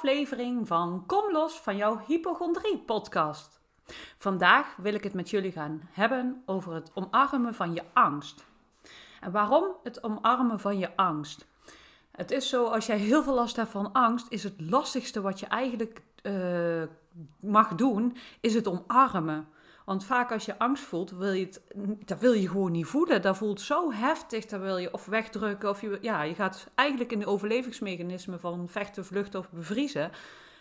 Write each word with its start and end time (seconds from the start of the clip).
aflevering 0.00 0.66
van 0.66 1.06
Kom 1.06 1.32
los 1.32 1.60
van 1.60 1.76
jouw 1.76 2.00
hypochondrie 2.06 2.78
podcast. 2.78 3.60
Vandaag 4.18 4.76
wil 4.76 4.94
ik 4.94 5.04
het 5.04 5.14
met 5.14 5.30
jullie 5.30 5.52
gaan 5.52 5.80
hebben 5.90 6.42
over 6.46 6.74
het 6.74 6.90
omarmen 6.94 7.54
van 7.54 7.74
je 7.74 7.82
angst. 7.92 8.44
En 9.20 9.32
waarom 9.32 9.64
het 9.82 10.02
omarmen 10.02 10.60
van 10.60 10.78
je 10.78 10.96
angst? 10.96 11.46
Het 12.10 12.30
is 12.30 12.48
zo, 12.48 12.64
als 12.64 12.86
jij 12.86 12.96
heel 12.96 13.22
veel 13.22 13.34
last 13.34 13.56
hebt 13.56 13.70
van 13.70 13.92
angst, 13.92 14.26
is 14.28 14.42
het 14.42 14.60
lastigste 14.60 15.20
wat 15.20 15.40
je 15.40 15.46
eigenlijk 15.46 16.02
uh, 16.22 16.82
mag 17.40 17.74
doen, 17.74 18.16
is 18.40 18.54
het 18.54 18.68
omarmen. 18.68 19.48
Want 19.90 20.04
vaak 20.04 20.32
als 20.32 20.44
je 20.44 20.58
angst 20.58 20.82
voelt, 20.82 21.10
wil 21.10 21.32
je 21.32 21.44
het, 21.44 21.62
dat 22.04 22.18
wil 22.18 22.32
je 22.32 22.48
gewoon 22.48 22.72
niet 22.72 22.86
voelen. 22.86 23.22
Dat 23.22 23.36
voelt 23.36 23.60
zo 23.60 23.92
heftig, 23.92 24.46
dat 24.46 24.60
wil 24.60 24.76
je 24.76 24.92
of 24.92 25.06
wegdrukken. 25.06 25.68
Of 25.68 25.80
je, 25.80 25.98
ja, 26.00 26.22
je 26.22 26.34
gaat 26.34 26.66
eigenlijk 26.74 27.12
in 27.12 27.18
de 27.18 27.26
overlevingsmechanismen 27.26 28.40
van 28.40 28.68
vechten, 28.68 29.04
vluchten 29.04 29.40
of 29.40 29.50
bevriezen. 29.50 30.10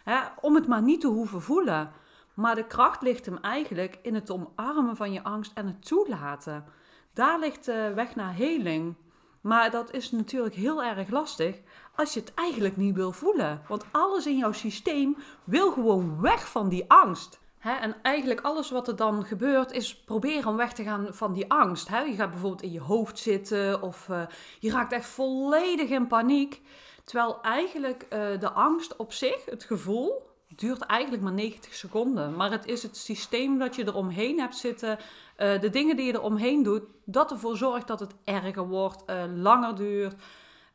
Hè, 0.04 0.20
om 0.42 0.56
het 0.56 0.68
maar 0.68 0.82
niet 0.82 1.02
te 1.02 1.08
hoeven 1.08 1.42
voelen. 1.42 1.92
Maar 2.34 2.56
de 2.56 2.68
kracht 2.68 3.02
ligt 3.02 3.26
hem 3.26 3.38
eigenlijk 3.38 4.00
in 4.02 4.16
het 4.16 4.32
omarmen 4.32 4.96
van 4.96 5.12
je 5.12 5.24
angst 5.24 5.52
en 5.54 5.68
het 5.68 5.86
toelaten. 5.86 6.66
Daar 7.14 7.40
ligt 7.40 7.66
de 7.66 7.92
weg 7.96 8.16
naar 8.16 8.36
heling. 8.36 8.96
Maar 9.42 9.72
dat 9.72 9.94
is 9.94 10.12
natuurlijk 10.12 10.56
heel 10.56 10.84
erg 10.84 11.10
lastig 11.10 11.60
als 11.96 12.14
je 12.14 12.20
het 12.20 12.34
eigenlijk 12.34 12.78
niet 12.78 12.96
wil 12.96 13.12
voelen. 13.12 13.62
Want 13.68 13.86
alles 13.92 14.28
in 14.28 14.38
jouw 14.38 14.52
systeem 14.52 15.18
wil 15.44 15.72
gewoon 15.72 16.22
weg 16.22 16.50
van 16.50 16.70
die 16.70 16.86
angst 16.88 17.39
en 17.60 17.96
eigenlijk 18.02 18.42
alles 18.42 18.70
wat 18.70 18.88
er 18.88 18.96
dan 18.96 19.26
gebeurt 19.26 19.72
is 19.72 19.96
proberen 19.96 20.50
om 20.50 20.56
weg 20.56 20.74
te 20.74 20.84
gaan 20.84 21.08
van 21.10 21.34
die 21.34 21.52
angst. 21.52 21.88
Je 21.90 22.14
gaat 22.16 22.30
bijvoorbeeld 22.30 22.62
in 22.62 22.72
je 22.72 22.82
hoofd 22.82 23.20
zitten 23.20 23.82
of 23.82 24.08
uh, 24.08 24.22
je 24.60 24.72
raakt 24.72 24.94
echt 24.94 25.06
volledig 25.06 25.90
in 25.90 26.08
paniek. 26.08 26.62
Terwijl 27.04 27.42
eigenlijk 27.42 28.04
uh, 28.04 28.40
de 28.40 28.52
angst 28.52 28.96
op 28.96 29.14
zich, 29.14 29.46
het 29.46 29.64
gevoel, 29.64 30.28
duurt 30.48 30.82
eigenlijk 30.82 31.24
maar 31.24 31.34
90 31.34 31.74
seconden. 31.74 32.36
Maar 32.36 32.52
het 32.52 32.66
is 32.66 32.84
het 32.84 32.98
systeem 32.98 33.58
dat 33.58 33.76
je 33.76 33.88
eromheen 33.88 34.40
hebt 34.40 34.56
zitten, 34.56 34.98
uh, 35.38 35.60
de 35.62 35.70
dingen 35.70 35.96
die 35.96 36.06
je 36.06 36.14
eromheen 36.14 36.64
doet, 36.64 36.84
dat 37.06 37.32
ervoor 37.32 37.58
zorgt 37.58 37.88
dat 37.88 38.00
het 38.00 38.16
erger 38.24 38.68
wordt, 38.68 39.04
langer 39.36 39.76
duurt. 39.76 40.16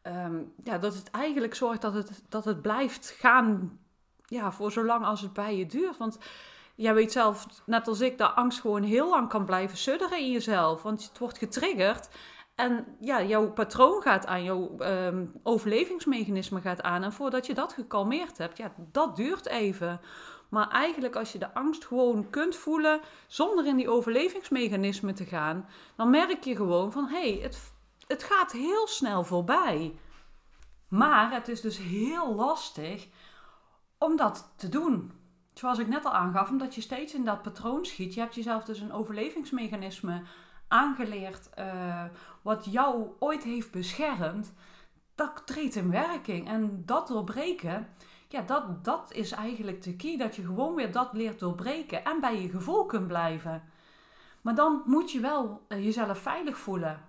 Um, 0.02 0.52
ja, 0.64 0.78
dat 0.78 0.94
het 0.94 1.10
eigenlijk 1.10 1.54
zorgt 1.54 1.82
dat 1.82 1.94
het, 1.94 2.22
dat 2.28 2.44
het 2.44 2.62
blijft 2.62 3.16
gaan 3.18 3.78
ja, 4.26 4.52
voor 4.52 4.72
zolang 4.72 5.04
als 5.04 5.20
het 5.20 5.32
bij 5.32 5.56
je 5.56 5.66
duurt. 5.66 5.96
Want 5.96 6.18
jij 6.74 6.94
weet 6.94 7.12
zelf, 7.12 7.46
net 7.66 7.88
als 7.88 8.00
ik, 8.00 8.18
dat 8.18 8.34
angst 8.34 8.60
gewoon 8.60 8.82
heel 8.82 9.10
lang 9.10 9.28
kan 9.28 9.44
blijven 9.44 9.78
sudderen 9.78 10.18
in 10.18 10.30
jezelf. 10.30 10.82
Want 10.82 11.04
het 11.08 11.18
wordt 11.18 11.38
getriggerd. 11.38 12.08
En 12.54 12.96
ja, 13.00 13.22
jouw 13.22 13.52
patroon 13.52 14.02
gaat 14.02 14.26
aan, 14.26 14.44
jouw 14.44 14.76
um, 14.78 15.32
overlevingsmechanisme 15.42 16.60
gaat 16.60 16.82
aan. 16.82 17.02
En 17.02 17.12
voordat 17.12 17.46
je 17.46 17.54
dat 17.54 17.72
gekalmeerd 17.72 18.38
hebt, 18.38 18.56
ja, 18.56 18.72
dat 18.76 19.16
duurt 19.16 19.46
even. 19.46 20.00
Maar 20.48 20.68
eigenlijk 20.68 21.16
als 21.16 21.32
je 21.32 21.38
de 21.38 21.54
angst 21.54 21.84
gewoon 21.84 22.30
kunt 22.30 22.56
voelen 22.56 23.00
zonder 23.26 23.66
in 23.66 23.76
die 23.76 23.90
overlevingsmechanismen 23.90 25.14
te 25.14 25.24
gaan, 25.24 25.68
dan 25.96 26.10
merk 26.10 26.44
je 26.44 26.56
gewoon 26.56 26.92
van 26.92 27.06
hé, 27.06 27.32
hey, 27.32 27.42
het, 27.42 27.72
het 28.06 28.22
gaat 28.22 28.52
heel 28.52 28.86
snel 28.86 29.24
voorbij. 29.24 29.98
Maar 30.88 31.32
het 31.32 31.48
is 31.48 31.60
dus 31.60 31.78
heel 31.78 32.34
lastig 32.34 33.08
om 33.98 34.16
dat 34.16 34.52
te 34.56 34.68
doen 34.68 35.12
zoals 35.54 35.78
ik 35.78 35.88
net 35.88 36.04
al 36.04 36.12
aangaf, 36.12 36.50
omdat 36.50 36.74
je 36.74 36.80
steeds 36.80 37.14
in 37.14 37.24
dat 37.24 37.42
patroon 37.42 37.84
schiet. 37.84 38.14
Je 38.14 38.20
hebt 38.20 38.34
jezelf 38.34 38.64
dus 38.64 38.80
een 38.80 38.92
overlevingsmechanisme 38.92 40.22
aangeleerd 40.68 41.50
uh, 41.58 42.04
wat 42.42 42.64
jou 42.64 43.10
ooit 43.18 43.42
heeft 43.42 43.70
beschermd. 43.70 44.52
Dat 45.14 45.42
treedt 45.46 45.74
in 45.74 45.90
werking. 45.90 46.48
En 46.48 46.82
dat 46.84 47.08
doorbreken, 47.08 47.88
ja, 48.28 48.40
dat, 48.40 48.84
dat 48.84 49.12
is 49.12 49.32
eigenlijk 49.32 49.82
de 49.82 49.96
key. 49.96 50.16
Dat 50.16 50.36
je 50.36 50.44
gewoon 50.44 50.74
weer 50.74 50.92
dat 50.92 51.12
leert 51.12 51.38
doorbreken 51.38 52.04
en 52.04 52.20
bij 52.20 52.42
je 52.42 52.48
gevoel 52.48 52.86
kunt 52.86 53.06
blijven. 53.06 53.62
Maar 54.42 54.54
dan 54.54 54.82
moet 54.84 55.12
je 55.12 55.20
wel 55.20 55.64
uh, 55.68 55.84
jezelf 55.84 56.18
veilig 56.18 56.58
voelen. 56.58 57.00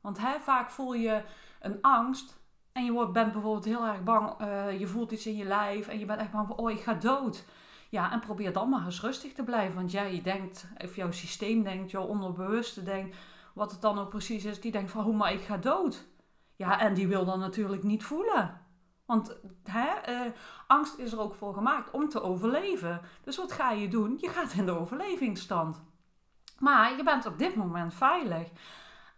Want 0.00 0.18
vaak 0.40 0.70
voel 0.70 0.94
je 0.94 1.22
een 1.60 1.78
angst 1.80 2.40
en 2.72 2.84
je 2.84 2.92
wordt, 2.92 3.12
bent 3.12 3.32
bijvoorbeeld 3.32 3.64
heel 3.64 3.86
erg 3.86 4.02
bang. 4.02 4.40
Uh, 4.40 4.78
je 4.78 4.86
voelt 4.86 5.12
iets 5.12 5.26
in 5.26 5.36
je 5.36 5.44
lijf 5.44 5.88
en 5.88 5.98
je 5.98 6.04
bent 6.04 6.20
echt 6.20 6.30
bang 6.30 6.46
van, 6.46 6.56
oh, 6.56 6.70
ik 6.70 6.80
ga 6.80 6.94
dood. 6.94 7.44
Ja, 7.92 8.12
en 8.12 8.20
probeer 8.20 8.52
dan 8.52 8.68
maar 8.68 8.84
eens 8.84 9.00
rustig 9.00 9.32
te 9.32 9.42
blijven. 9.42 9.74
Want 9.74 9.90
jij 9.90 10.20
denkt, 10.22 10.66
of 10.84 10.96
jouw 10.96 11.10
systeem 11.10 11.62
denkt, 11.62 11.90
jouw 11.90 12.04
onderbewuste 12.04 12.82
denkt, 12.82 13.16
wat 13.54 13.70
het 13.70 13.80
dan 13.80 13.98
ook 13.98 14.08
precies 14.08 14.44
is, 14.44 14.60
die 14.60 14.72
denkt 14.72 14.90
van, 14.90 15.04
hoe 15.04 15.16
maar 15.16 15.32
ik 15.32 15.40
ga 15.40 15.56
dood. 15.56 16.06
Ja, 16.56 16.80
en 16.80 16.94
die 16.94 17.08
wil 17.08 17.24
dan 17.24 17.38
natuurlijk 17.38 17.82
niet 17.82 18.04
voelen. 18.04 18.60
Want 19.04 19.36
hè, 19.64 19.88
eh, 19.88 20.32
angst 20.66 20.98
is 20.98 21.12
er 21.12 21.20
ook 21.20 21.34
voor 21.34 21.54
gemaakt 21.54 21.90
om 21.90 22.08
te 22.08 22.22
overleven. 22.22 23.00
Dus 23.24 23.36
wat 23.36 23.52
ga 23.52 23.70
je 23.70 23.88
doen? 23.88 24.18
Je 24.20 24.28
gaat 24.28 24.52
in 24.52 24.66
de 24.66 24.78
overlevingsstand. 24.78 25.82
Maar 26.58 26.96
je 26.96 27.02
bent 27.02 27.26
op 27.26 27.38
dit 27.38 27.54
moment 27.54 27.94
veilig. 27.94 28.48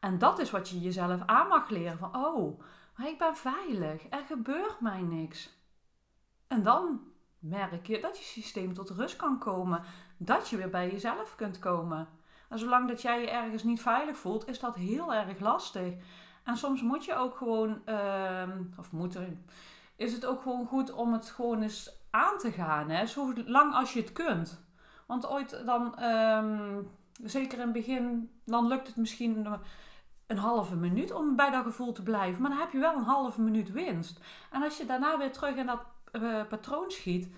En 0.01 0.19
dat 0.19 0.39
is 0.39 0.51
wat 0.51 0.69
je 0.69 0.81
jezelf 0.81 1.21
aan 1.27 1.49
mag 1.49 1.69
leren. 1.69 1.99
Van, 1.99 2.17
oh, 2.17 2.61
maar 2.97 3.09
ik 3.09 3.19
ben 3.19 3.37
veilig. 3.37 4.03
Er 4.11 4.25
gebeurt 4.27 4.81
mij 4.81 5.03
niks. 5.03 5.51
En 6.49 6.63
dan 6.63 7.13
merk 7.45 7.87
je 7.87 8.01
dat 8.01 8.19
je 8.19 8.25
systeem 8.25 8.75
tot 8.75 8.91
rust 8.91 9.17
kan 9.17 9.39
komen. 9.39 9.83
Dat 10.17 10.49
je 10.49 10.57
weer 10.57 10.71
bij 10.71 10.91
jezelf 10.91 11.35
kunt 11.37 11.59
komen. 11.59 12.09
En 12.49 12.59
zolang 12.59 12.89
dat 12.89 13.03
jij 13.03 13.21
je 13.21 13.31
ergens 13.31 13.63
niet 13.63 13.83
veilig 13.83 14.17
voelt, 14.17 14.49
is 14.49 14.61
dat 14.61 14.75
heel 14.75 15.15
erg 15.15 15.41
lastig. 15.41 15.95
En 16.45 16.57
soms 16.57 16.83
moet 16.83 17.05
je 17.05 17.15
ook 17.15 17.37
gewoon, 17.37 17.83
uh, 17.87 18.43
of 18.79 18.93
moet 18.93 19.15
er, 19.15 19.29
is 19.97 20.13
het 20.13 20.27
ook 20.27 20.43
gewoon 20.43 20.67
goed 20.67 20.93
om 20.93 21.13
het 21.13 21.31
gewoon 21.31 21.63
eens 21.63 21.91
aan 22.11 22.39
te 22.39 22.53
gaan. 22.53 22.91
Hè? 22.91 23.07
Zo 23.07 23.33
lang 23.47 23.75
als 23.75 23.93
je 23.93 24.01
het 24.01 24.13
kunt. 24.13 24.63
Want 25.07 25.29
ooit 25.29 25.63
dan, 25.67 25.99
ehm, 25.99 26.83
zeker 27.23 27.59
in 27.59 27.65
het 27.65 27.73
begin, 27.73 28.31
dan 28.45 28.67
lukt 28.67 28.87
het 28.87 28.97
misschien 28.97 29.47
een 30.27 30.39
halve 30.39 30.77
minuut 30.77 31.13
om 31.13 31.37
bij 31.37 31.51
dat 31.51 31.65
gevoel 31.65 31.93
te 31.93 32.03
blijven. 32.03 32.43
Maar 32.43 32.51
dan 32.51 32.61
heb 32.61 32.73
je 32.73 32.79
wel 32.79 32.97
een 32.97 33.03
halve 33.03 33.41
minuut 33.41 33.73
winst. 33.73 34.21
En 34.51 34.63
als 34.63 34.77
je 34.77 34.87
daarna 34.87 35.19
weer 35.19 35.33
terug 35.33 35.57
in 35.57 35.67
dat 35.67 35.83
uh, 36.23 36.47
patroon 36.49 36.91
schiet, 36.91 37.29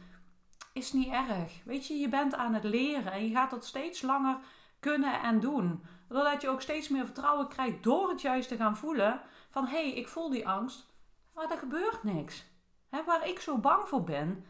is 0.73 0.93
niet 0.93 1.13
erg. 1.13 1.65
Weet 1.65 1.87
je, 1.87 1.95
je 1.95 2.09
bent 2.09 2.35
aan 2.35 2.55
het 2.55 2.65
leren 2.65 3.13
en 3.13 3.25
je 3.29 3.35
gaat 3.35 3.51
dat 3.51 3.65
steeds 3.65 4.03
langer 4.03 4.39
kunnen 4.81 5.21
en 5.23 5.41
doen. 5.41 5.85
Doordat 6.09 6.43
je 6.43 6.49
ook 6.49 6.61
steeds 6.61 6.89
meer 6.89 7.05
vertrouwen 7.05 7.49
krijgt 7.49 7.83
door 7.83 8.09
het 8.09 8.21
juist 8.21 8.49
te 8.49 8.57
gaan 8.57 8.77
voelen 8.77 9.21
van 9.51 9.67
hé, 9.67 9.89
hey, 9.89 9.93
ik 9.93 10.09
voel 10.09 10.31
die 10.31 10.49
angst, 10.49 10.87
maar 11.35 11.51
er 11.51 11.59
gebeurt 11.59 12.03
niks. 12.03 12.45
He, 12.89 13.05
waar 13.05 13.29
ik 13.29 13.41
zo 13.41 13.59
bang 13.59 13.89
voor 13.89 14.05
ben, 14.05 14.45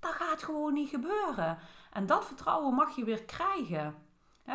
dat 0.00 0.12
gaat 0.12 0.42
gewoon 0.42 0.72
niet 0.72 0.88
gebeuren. 0.88 1.58
En 1.92 2.06
dat 2.06 2.24
vertrouwen 2.24 2.74
mag 2.74 2.96
je 2.96 3.04
weer 3.04 3.24
krijgen. 3.24 3.94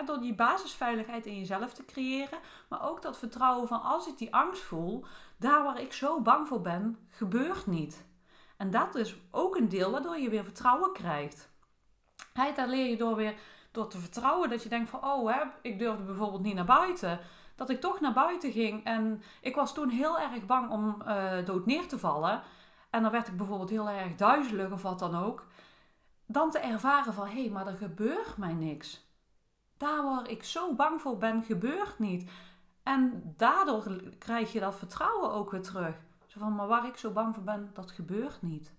door 0.06 0.20
die 0.20 0.36
basisveiligheid 0.36 1.26
in 1.26 1.38
jezelf 1.38 1.74
te 1.74 1.86
creëren, 1.86 2.40
maar 2.70 2.90
ook 2.90 3.02
dat 3.02 3.18
vertrouwen 3.18 3.68
van 3.68 3.82
als 3.82 4.08
ik 4.08 4.18
die 4.18 4.34
angst 4.34 4.62
voel, 4.62 5.06
daar 5.38 5.64
waar 5.64 5.82
ik 5.82 5.94
zo 5.94 6.22
bang 6.22 6.48
voor 6.48 6.62
ben, 6.62 6.98
gebeurt 7.10 7.68
niet. 7.68 8.06
En 8.62 8.72
dat 8.72 8.96
is 8.96 9.16
ook 9.32 9.56
een 9.56 9.70
deel 9.70 9.92
waardoor 9.92 10.18
je 10.18 10.30
weer 10.30 10.44
vertrouwen 10.44 10.94
krijgt. 10.94 11.50
He, 12.34 12.54
daar 12.56 12.68
leer 12.68 12.90
je 12.90 12.98
door 12.98 13.16
weer 13.16 13.36
door 13.72 13.88
te 13.88 13.98
vertrouwen 13.98 14.50
dat 14.50 14.64
je 14.64 14.70
denkt 14.70 14.90
van 14.90 15.04
oh, 15.04 15.34
hè, 15.34 15.42
ik 15.62 15.80
durfde 15.80 16.04
bijvoorbeeld 16.04 16.42
niet 16.42 16.56
naar 16.56 16.66
buiten. 16.66 17.20
Dat 17.56 17.70
ik 17.70 17.82
toch 17.82 18.00
naar 18.00 18.14
buiten 18.14 18.52
ging 18.52 18.84
en 18.84 19.22
ik 19.42 19.56
was 19.56 19.74
toen 19.74 19.90
heel 19.90 20.20
erg 20.20 20.46
bang 20.46 20.70
om 20.70 21.02
uh, 21.08 21.46
dood 21.46 21.66
neer 21.66 21.88
te 21.88 22.00
vallen. 22.00 22.42
En 22.90 23.02
dan 23.02 23.12
werd 23.12 23.28
ik 23.28 23.38
bijvoorbeeld 23.38 23.70
heel 23.70 23.90
erg 23.90 24.16
duizelig 24.16 24.72
of 24.72 24.82
wat 24.82 25.00
dan 25.00 25.16
ook. 25.16 25.48
Dan 26.26 26.52
te 26.52 26.60
ervaren 26.60 27.14
van 27.14 27.28
hé, 27.28 27.42
hey, 27.42 27.50
maar 27.50 27.68
er 27.68 27.78
gebeurt 27.78 28.38
mij 28.38 28.54
niks. 28.54 29.08
Daar 29.78 30.04
waar 30.04 30.30
ik 30.30 30.44
zo 30.44 30.74
bang 30.74 31.02
voor 31.02 31.18
ben, 31.18 31.44
gebeurt 31.44 32.00
niet. 32.00 32.30
En 32.84 33.34
daardoor 33.38 34.02
krijg 34.18 34.52
je 34.52 34.60
dat 34.60 34.76
vertrouwen 34.76 35.32
ook 35.32 35.52
weer 35.52 35.62
terug. 35.62 35.96
Van, 36.40 36.56
maar 36.56 36.68
waar 36.68 36.88
ik 36.88 36.98
zo 36.98 37.12
bang 37.12 37.36
voor 37.36 37.44
ben, 37.44 37.70
dat 37.74 37.92
gebeurt 37.92 38.42
niet. 38.42 38.74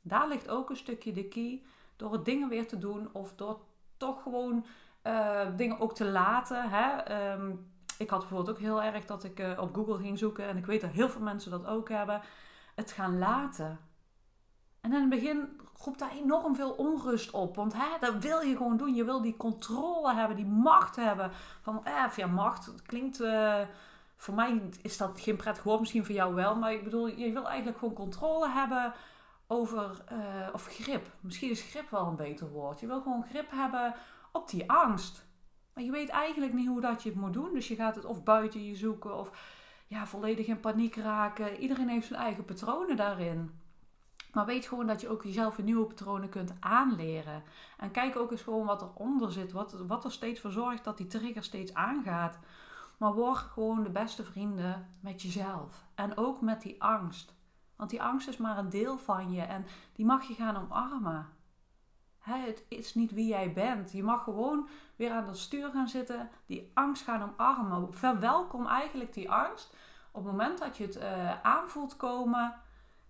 Daar 0.00 0.28
ligt 0.28 0.48
ook 0.48 0.70
een 0.70 0.76
stukje 0.76 1.12
de 1.12 1.28
key 1.28 1.62
door 1.96 2.12
het 2.12 2.24
dingen 2.24 2.48
weer 2.48 2.68
te 2.68 2.78
doen 2.78 3.08
of 3.12 3.34
door 3.34 3.60
toch 3.96 4.22
gewoon 4.22 4.64
uh, 5.04 5.56
dingen 5.56 5.80
ook 5.80 5.94
te 5.94 6.04
laten. 6.04 6.70
Hè? 6.70 7.12
Um, 7.32 7.70
ik 7.98 8.10
had 8.10 8.18
bijvoorbeeld 8.18 8.50
ook 8.50 8.62
heel 8.62 8.82
erg 8.82 9.04
dat 9.04 9.24
ik 9.24 9.40
uh, 9.40 9.58
op 9.60 9.74
Google 9.74 9.98
ging 9.98 10.18
zoeken 10.18 10.48
en 10.48 10.56
ik 10.56 10.66
weet 10.66 10.80
dat 10.80 10.90
heel 10.90 11.08
veel 11.08 11.20
mensen 11.20 11.50
dat 11.50 11.66
ook 11.66 11.88
hebben. 11.88 12.20
Het 12.74 12.92
gaan 12.92 13.18
laten. 13.18 13.78
En 14.80 14.92
in 14.92 15.00
het 15.00 15.10
begin 15.10 15.60
roept 15.84 15.98
dat 15.98 16.10
enorm 16.10 16.54
veel 16.54 16.70
onrust 16.70 17.30
op. 17.30 17.56
Want 17.56 17.72
hè, 17.72 17.98
dat 18.00 18.22
wil 18.22 18.40
je 18.40 18.56
gewoon 18.56 18.76
doen. 18.76 18.94
Je 18.94 19.04
wil 19.04 19.22
die 19.22 19.36
controle 19.36 20.14
hebben, 20.14 20.36
die 20.36 20.46
macht 20.46 20.96
hebben. 20.96 21.30
Van, 21.60 21.84
eh, 21.84 22.16
ja, 22.16 22.26
macht 22.26 22.82
klinkt 22.82 23.20
uh, 23.20 23.60
voor 24.20 24.34
mij 24.34 24.62
is 24.82 24.96
dat 24.96 25.20
geen 25.20 25.36
prettig 25.36 25.62
woord, 25.62 25.80
misschien 25.80 26.04
voor 26.04 26.14
jou 26.14 26.34
wel. 26.34 26.56
Maar 26.56 26.72
ik 26.72 26.84
bedoel, 26.84 27.06
je 27.06 27.32
wil 27.32 27.48
eigenlijk 27.48 27.78
gewoon 27.78 27.94
controle 27.94 28.48
hebben 28.48 28.94
over, 29.46 30.04
uh, 30.12 30.48
of 30.52 30.66
grip. 30.66 31.06
Misschien 31.20 31.50
is 31.50 31.62
grip 31.62 31.90
wel 31.90 32.06
een 32.06 32.16
beter 32.16 32.50
woord. 32.50 32.80
Je 32.80 32.86
wil 32.86 33.00
gewoon 33.00 33.24
grip 33.30 33.50
hebben 33.50 33.94
op 34.32 34.48
die 34.48 34.70
angst. 34.70 35.26
Maar 35.74 35.84
je 35.84 35.90
weet 35.90 36.08
eigenlijk 36.08 36.52
niet 36.52 36.68
hoe 36.68 36.80
dat 36.80 37.02
je 37.02 37.08
het 37.08 37.18
moet 37.18 37.32
doen. 37.32 37.52
Dus 37.52 37.68
je 37.68 37.74
gaat 37.74 37.94
het 37.94 38.04
of 38.04 38.22
buiten 38.22 38.64
je 38.64 38.74
zoeken 38.74 39.18
of 39.18 39.30
ja, 39.86 40.06
volledig 40.06 40.46
in 40.46 40.60
paniek 40.60 40.96
raken. 40.96 41.56
Iedereen 41.56 41.88
heeft 41.88 42.06
zijn 42.06 42.20
eigen 42.20 42.44
patronen 42.44 42.96
daarin. 42.96 43.60
Maar 44.32 44.46
weet 44.46 44.66
gewoon 44.66 44.86
dat 44.86 45.00
je 45.00 45.08
ook 45.08 45.22
jezelf 45.22 45.56
weer 45.56 45.66
nieuwe 45.66 45.86
patronen 45.86 46.28
kunt 46.28 46.54
aanleren. 46.60 47.42
En 47.76 47.90
kijk 47.90 48.16
ook 48.16 48.30
eens 48.30 48.42
gewoon 48.42 48.66
wat 48.66 48.82
eronder 48.82 49.32
zit. 49.32 49.52
Wat, 49.52 49.72
wat 49.72 50.04
er 50.04 50.12
steeds 50.12 50.40
voor 50.40 50.50
zorgt 50.50 50.84
dat 50.84 50.96
die 50.96 51.06
trigger 51.06 51.42
steeds 51.42 51.74
aangaat. 51.74 52.38
Maar 52.98 53.14
word 53.14 53.36
gewoon 53.36 53.82
de 53.82 53.90
beste 53.90 54.24
vrienden 54.24 54.96
met 55.00 55.22
jezelf. 55.22 55.86
En 55.94 56.16
ook 56.16 56.40
met 56.40 56.62
die 56.62 56.82
angst. 56.82 57.34
Want 57.76 57.90
die 57.90 58.02
angst 58.02 58.28
is 58.28 58.36
maar 58.36 58.58
een 58.58 58.68
deel 58.68 58.98
van 58.98 59.32
je. 59.32 59.42
En 59.42 59.66
die 59.92 60.04
mag 60.04 60.28
je 60.28 60.34
gaan 60.34 60.56
omarmen. 60.56 61.28
het 62.18 62.64
is 62.68 62.94
niet 62.94 63.12
wie 63.12 63.26
jij 63.26 63.52
bent. 63.52 63.92
Je 63.92 64.02
mag 64.02 64.24
gewoon 64.24 64.68
weer 64.96 65.10
aan 65.10 65.26
het 65.26 65.38
stuur 65.38 65.70
gaan 65.70 65.88
zitten. 65.88 66.30
Die 66.46 66.70
angst 66.74 67.04
gaan 67.04 67.22
omarmen. 67.22 67.94
Verwelkom 67.94 68.66
eigenlijk 68.66 69.12
die 69.12 69.30
angst. 69.30 69.76
Op 70.12 70.24
het 70.24 70.32
moment 70.32 70.58
dat 70.58 70.76
je 70.76 70.84
het 70.84 70.96
uh, 70.96 71.42
aanvoelt 71.42 71.96
komen 71.96 72.54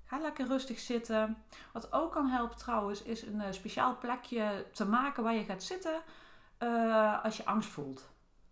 Ga 0.09 0.19
lekker 0.19 0.47
rustig 0.47 0.79
zitten. 0.79 1.45
Wat 1.73 1.93
ook 1.93 2.13
kan 2.13 2.27
helpen 2.27 2.57
trouwens, 2.57 3.03
is 3.03 3.23
een 3.23 3.41
eh, 3.41 3.53
speciaal 3.53 3.99
plekje 3.99 4.67
te 4.73 4.87
maken 4.87 5.23
waar 5.23 5.35
je 5.35 5.45
gaat 5.45 5.63
zitten 5.63 6.03
uh, 6.59 7.25
als 7.25 7.37
je 7.37 7.45
angst 7.45 7.69
voelt. 7.69 8.09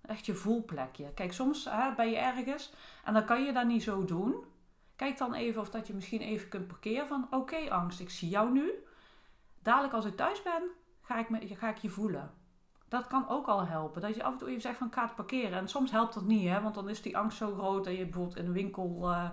Echt 0.06 0.26
je 0.26 0.35
voelplekje. 0.35 1.12
Kijk, 1.14 1.32
soms 1.32 1.64
hè, 1.70 1.94
ben 1.94 2.11
je 2.11 2.17
ergens 2.17 2.73
en 3.05 3.12
dan 3.12 3.25
kan 3.25 3.44
je 3.44 3.53
dat 3.53 3.67
niet 3.67 3.82
zo 3.82 4.05
doen. 4.05 4.35
Kijk 4.97 5.19
dan 5.19 5.35
even 5.35 5.61
of 5.61 5.70
dat 5.70 5.87
je 5.87 5.94
misschien 5.94 6.20
even 6.20 6.49
kunt 6.49 6.67
parkeren 6.67 7.06
van 7.06 7.26
oké 7.31 7.70
angst, 7.70 8.00
ik 8.00 8.11
zie 8.11 8.29
jou 8.29 8.53
nu. 8.53 8.70
Dadelijk 9.62 9.94
als 9.94 10.05
ik 10.05 10.17
thuis 10.17 10.43
ben, 10.43 10.62
ga 11.00 11.19
ik, 11.19 11.29
me, 11.29 11.56
ga 11.56 11.69
ik 11.69 11.76
je 11.76 11.88
voelen. 11.88 12.31
Dat 12.88 13.06
kan 13.06 13.29
ook 13.29 13.47
al 13.47 13.67
helpen. 13.67 14.00
Dat 14.00 14.14
je 14.14 14.23
af 14.23 14.32
en 14.32 14.38
toe 14.38 14.49
even 14.49 14.61
zegt 14.61 14.79
van 14.79 14.87
ik 14.87 14.94
ga 14.94 15.03
het 15.03 15.14
parkeren. 15.14 15.58
En 15.58 15.69
soms 15.69 15.91
helpt 15.91 16.14
dat 16.14 16.25
niet, 16.25 16.49
hè, 16.49 16.61
want 16.61 16.75
dan 16.75 16.88
is 16.88 17.03
die 17.03 17.17
angst 17.17 17.38
zo 17.38 17.55
groot 17.55 17.85
dat 17.85 17.97
je 17.97 18.05
bijvoorbeeld 18.05 18.37
in 18.37 18.47
een 18.47 18.53
winkel... 18.53 19.11
Uh, 19.11 19.31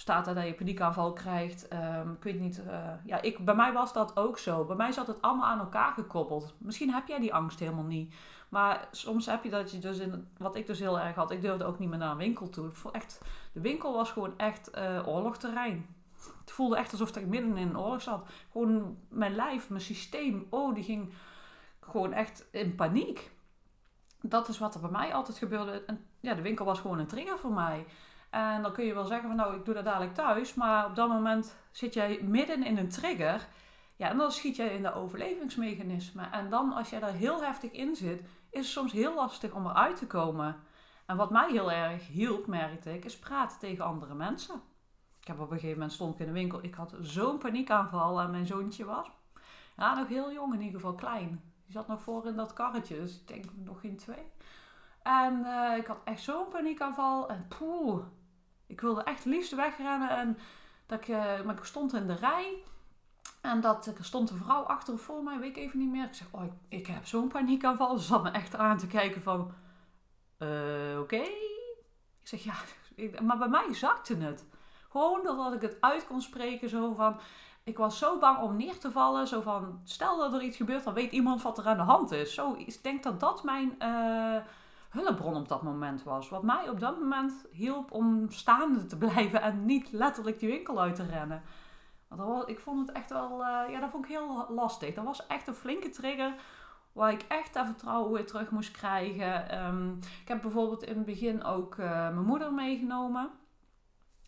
staat 0.00 0.26
er 0.26 0.34
dat 0.34 0.46
je 0.46 0.54
paniekaanval 0.54 1.12
krijgt. 1.12 1.72
Um, 1.72 2.12
ik 2.12 2.22
weet 2.22 2.40
niet. 2.40 2.62
Uh, 2.66 2.92
ja, 3.04 3.20
ik, 3.22 3.44
bij 3.44 3.54
mij 3.54 3.72
was 3.72 3.92
dat 3.92 4.16
ook 4.16 4.38
zo. 4.38 4.64
Bij 4.64 4.76
mij 4.76 4.92
zat 4.92 5.06
het 5.06 5.22
allemaal 5.22 5.46
aan 5.46 5.58
elkaar 5.58 5.92
gekoppeld. 5.92 6.54
Misschien 6.58 6.92
heb 6.92 7.08
jij 7.08 7.18
die 7.20 7.34
angst 7.34 7.58
helemaal 7.58 7.84
niet. 7.84 8.14
Maar 8.48 8.88
soms 8.90 9.26
heb 9.26 9.44
je 9.44 9.50
dat 9.50 9.70
je 9.70 9.78
dus 9.78 9.98
in. 9.98 10.28
Wat 10.38 10.56
ik 10.56 10.66
dus 10.66 10.78
heel 10.78 11.00
erg 11.00 11.14
had. 11.14 11.30
Ik 11.30 11.40
durfde 11.40 11.64
ook 11.64 11.78
niet 11.78 11.88
meer 11.88 11.98
naar 11.98 12.10
een 12.10 12.16
winkel 12.16 12.48
toe. 12.48 12.70
Echt, 12.92 13.20
de 13.52 13.60
winkel 13.60 13.92
was 13.92 14.10
gewoon 14.10 14.38
echt 14.38 14.70
uh, 14.78 15.08
oorlogterrein. 15.08 15.94
Het 16.40 16.50
voelde 16.50 16.76
echt 16.76 16.92
alsof 16.92 17.16
ik 17.16 17.26
midden 17.26 17.56
in 17.56 17.68
een 17.68 17.78
oorlog 17.78 18.02
zat. 18.02 18.28
Gewoon 18.52 18.98
mijn 19.08 19.34
lijf, 19.34 19.68
mijn 19.68 19.82
systeem. 19.82 20.46
Oh, 20.50 20.74
die 20.74 20.84
ging 20.84 21.12
gewoon 21.80 22.12
echt 22.12 22.48
in 22.50 22.74
paniek. 22.74 23.30
Dat 24.20 24.48
is 24.48 24.58
wat 24.58 24.74
er 24.74 24.80
bij 24.80 24.90
mij 24.90 25.14
altijd 25.14 25.38
gebeurde. 25.38 25.84
En 25.86 26.04
ja, 26.20 26.34
de 26.34 26.42
winkel 26.42 26.64
was 26.64 26.80
gewoon 26.80 26.98
een 26.98 27.06
trigger 27.06 27.38
voor 27.38 27.52
mij. 27.52 27.86
En 28.30 28.62
dan 28.62 28.72
kun 28.72 28.84
je 28.84 28.94
wel 28.94 29.04
zeggen 29.04 29.28
van 29.28 29.36
nou, 29.36 29.56
ik 29.56 29.64
doe 29.64 29.74
dat 29.74 29.84
dadelijk 29.84 30.14
thuis. 30.14 30.54
Maar 30.54 30.86
op 30.86 30.94
dat 30.94 31.08
moment 31.08 31.56
zit 31.70 31.94
jij 31.94 32.20
midden 32.22 32.64
in 32.64 32.78
een 32.78 32.88
trigger. 32.88 33.46
Ja, 33.96 34.08
en 34.08 34.16
dan 34.16 34.32
schiet 34.32 34.56
jij 34.56 34.74
in 34.74 34.82
de 34.82 34.94
overlevingsmechanisme. 34.94 36.22
En 36.30 36.50
dan 36.50 36.72
als 36.72 36.90
jij 36.90 37.00
daar 37.00 37.12
heel 37.12 37.42
heftig 37.42 37.70
in 37.70 37.96
zit, 37.96 38.20
is 38.50 38.60
het 38.60 38.66
soms 38.66 38.92
heel 38.92 39.14
lastig 39.14 39.52
om 39.52 39.66
eruit 39.66 39.96
te 39.96 40.06
komen. 40.06 40.56
En 41.06 41.16
wat 41.16 41.30
mij 41.30 41.50
heel 41.50 41.72
erg 41.72 42.06
hielp, 42.06 42.46
merkte 42.46 42.94
ik, 42.94 43.04
is 43.04 43.18
praten 43.18 43.58
tegen 43.58 43.84
andere 43.84 44.14
mensen. 44.14 44.54
Ik 45.20 45.26
heb 45.26 45.40
op 45.40 45.50
een 45.50 45.54
gegeven 45.54 45.74
moment 45.78 45.92
stond 45.92 46.14
ik 46.14 46.20
in 46.20 46.26
de 46.26 46.32
winkel. 46.32 46.64
Ik 46.64 46.74
had 46.74 46.94
zo'n 47.00 47.38
paniekaanval 47.38 48.20
en 48.20 48.30
mijn 48.30 48.46
zoontje 48.46 48.84
was. 48.84 49.10
Ja, 49.76 49.94
nog 49.94 50.08
heel 50.08 50.32
jong 50.32 50.54
in 50.54 50.60
ieder 50.60 50.80
geval, 50.80 50.94
klein. 50.94 51.28
Die 51.64 51.72
zat 51.72 51.88
nog 51.88 52.02
voor 52.02 52.26
in 52.26 52.36
dat 52.36 52.52
karretje, 52.52 52.96
dus 52.96 53.20
ik 53.20 53.28
denk 53.28 53.44
nog 53.54 53.80
geen 53.80 53.96
twee. 53.96 54.26
En 55.02 55.38
uh, 55.38 55.76
ik 55.76 55.86
had 55.86 56.00
echt 56.04 56.22
zo'n 56.22 56.48
paniekaanval. 56.48 57.28
En 57.28 57.48
poeh, 57.48 58.02
ik 58.70 58.80
wilde 58.80 59.02
echt 59.02 59.24
liefst 59.24 59.54
wegrennen. 59.54 60.10
En 60.10 60.38
dat 60.86 61.00
ik, 61.00 61.08
uh, 61.08 61.42
maar 61.42 61.56
ik 61.56 61.64
stond 61.64 61.94
in 61.94 62.06
de 62.06 62.14
rij. 62.14 62.62
En 63.40 63.60
dat 63.60 63.86
er 63.86 64.04
stond 64.04 64.30
een 64.30 64.36
vrouw 64.36 64.62
achter 64.62 64.98
voor 64.98 65.22
mij, 65.22 65.38
weet 65.38 65.56
ik 65.56 65.62
even 65.62 65.78
niet 65.78 65.90
meer. 65.90 66.04
Ik 66.04 66.14
zeg, 66.14 66.26
oh, 66.30 66.44
ik, 66.44 66.52
ik 66.68 66.86
heb 66.86 67.06
zo'n 67.06 67.28
paniekaanval. 67.28 67.96
Ze 67.98 68.06
zat 68.06 68.22
me 68.22 68.30
echt 68.30 68.56
aan 68.56 68.78
te 68.78 68.86
kijken 68.86 69.22
van, 69.22 69.52
uh, 70.38 70.98
oké. 71.00 71.22
Ik 72.22 72.38
zeg, 72.38 72.44
ja, 72.44 72.54
maar 73.22 73.38
bij 73.38 73.48
mij 73.48 73.74
zakte 73.74 74.16
het. 74.16 74.44
Gewoon 74.88 75.20
dat 75.24 75.52
ik 75.52 75.60
het 75.60 75.76
uit 75.80 76.06
kon 76.06 76.20
spreken, 76.20 76.68
zo 76.68 76.94
van... 76.94 77.20
Ik 77.64 77.78
was 77.78 77.98
zo 77.98 78.18
bang 78.18 78.38
om 78.38 78.56
neer 78.56 78.78
te 78.78 78.90
vallen. 78.90 79.26
Zo 79.26 79.40
van, 79.40 79.80
stel 79.84 80.18
dat 80.18 80.32
er 80.32 80.42
iets 80.42 80.56
gebeurt, 80.56 80.84
dan 80.84 80.94
weet 80.94 81.12
iemand 81.12 81.42
wat 81.42 81.58
er 81.58 81.66
aan 81.66 81.76
de 81.76 81.82
hand 81.82 82.10
is. 82.10 82.34
Zo, 82.34 82.54
ik 82.54 82.82
denk 82.82 83.02
dat 83.02 83.20
dat 83.20 83.44
mijn... 83.44 83.74
Uh, 83.78 84.36
hulpbron 84.90 85.36
op 85.36 85.48
dat 85.48 85.62
moment 85.62 86.02
was. 86.02 86.28
Wat 86.28 86.42
mij 86.42 86.68
op 86.68 86.80
dat 86.80 87.00
moment 87.00 87.46
hielp 87.50 87.92
om 87.92 88.30
staande 88.30 88.86
te 88.86 88.98
blijven 88.98 89.42
en 89.42 89.64
niet 89.64 89.92
letterlijk 89.92 90.38
die 90.38 90.48
winkel 90.48 90.80
uit 90.80 90.94
te 90.94 91.06
rennen. 91.06 91.42
Want 92.08 92.48
ik 92.48 92.60
vond 92.60 92.86
het 92.86 92.96
echt 92.96 93.10
wel, 93.10 93.40
uh, 93.40 93.70
ja, 93.70 93.80
dat 93.80 93.90
vond 93.90 94.04
ik 94.04 94.10
heel 94.10 94.46
lastig. 94.48 94.94
Dat 94.94 95.04
was 95.04 95.26
echt 95.26 95.48
een 95.48 95.54
flinke 95.54 95.88
trigger 95.88 96.34
waar 96.92 97.12
ik 97.12 97.24
echt 97.28 97.54
dat 97.54 97.66
vertrouwen 97.66 98.12
weer 98.12 98.26
terug 98.26 98.50
moest 98.50 98.70
krijgen. 98.70 99.64
Um, 99.64 99.98
ik 100.22 100.28
heb 100.28 100.42
bijvoorbeeld 100.42 100.82
in 100.82 100.96
het 100.96 101.06
begin 101.06 101.44
ook 101.44 101.76
uh, 101.76 101.86
mijn 101.90 102.24
moeder 102.24 102.52
meegenomen. 102.52 103.30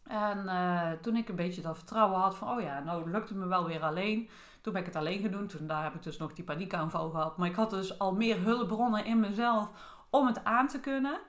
En 0.02 0.44
uh, 0.44 0.90
toen 0.90 1.16
ik 1.16 1.28
een 1.28 1.36
beetje 1.36 1.62
dat 1.62 1.76
vertrouwen 1.76 2.20
had 2.20 2.36
van, 2.36 2.48
oh 2.48 2.60
ja, 2.60 2.80
nou 2.80 3.10
lukt 3.10 3.28
het 3.28 3.38
me 3.38 3.46
wel 3.46 3.66
weer 3.66 3.82
alleen. 3.82 4.28
Toen 4.60 4.72
ben 4.72 4.82
ik 4.82 4.88
het 4.88 4.96
alleen 4.96 5.20
gedaan. 5.20 5.46
Toen 5.46 5.66
daar 5.66 5.82
heb 5.82 5.94
ik 5.94 6.02
dus 6.02 6.18
nog 6.18 6.32
die 6.32 6.44
paniekaanval 6.44 7.10
gehad. 7.10 7.36
Maar 7.36 7.48
ik 7.48 7.54
had 7.54 7.70
dus 7.70 7.98
al 7.98 8.14
meer 8.14 8.40
hulpbronnen 8.40 9.04
in 9.04 9.20
mezelf 9.20 9.70
om 10.12 10.26
het 10.26 10.44
aan 10.44 10.68
te 10.68 10.80
kunnen. 10.80 11.20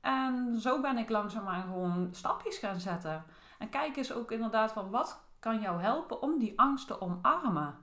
En 0.00 0.60
zo 0.60 0.80
ben 0.80 0.98
ik 0.98 1.08
langzaamaan 1.08 1.62
gewoon 1.62 2.08
stapjes 2.10 2.58
gaan 2.58 2.80
zetten. 2.80 3.24
En 3.58 3.68
kijk 3.68 3.96
eens 3.96 4.12
ook 4.12 4.32
inderdaad 4.32 4.72
van 4.72 4.90
wat 4.90 5.20
kan 5.38 5.60
jou 5.60 5.80
helpen 5.80 6.22
om 6.22 6.38
die 6.38 6.58
angst 6.58 6.86
te 6.86 7.00
omarmen. 7.00 7.78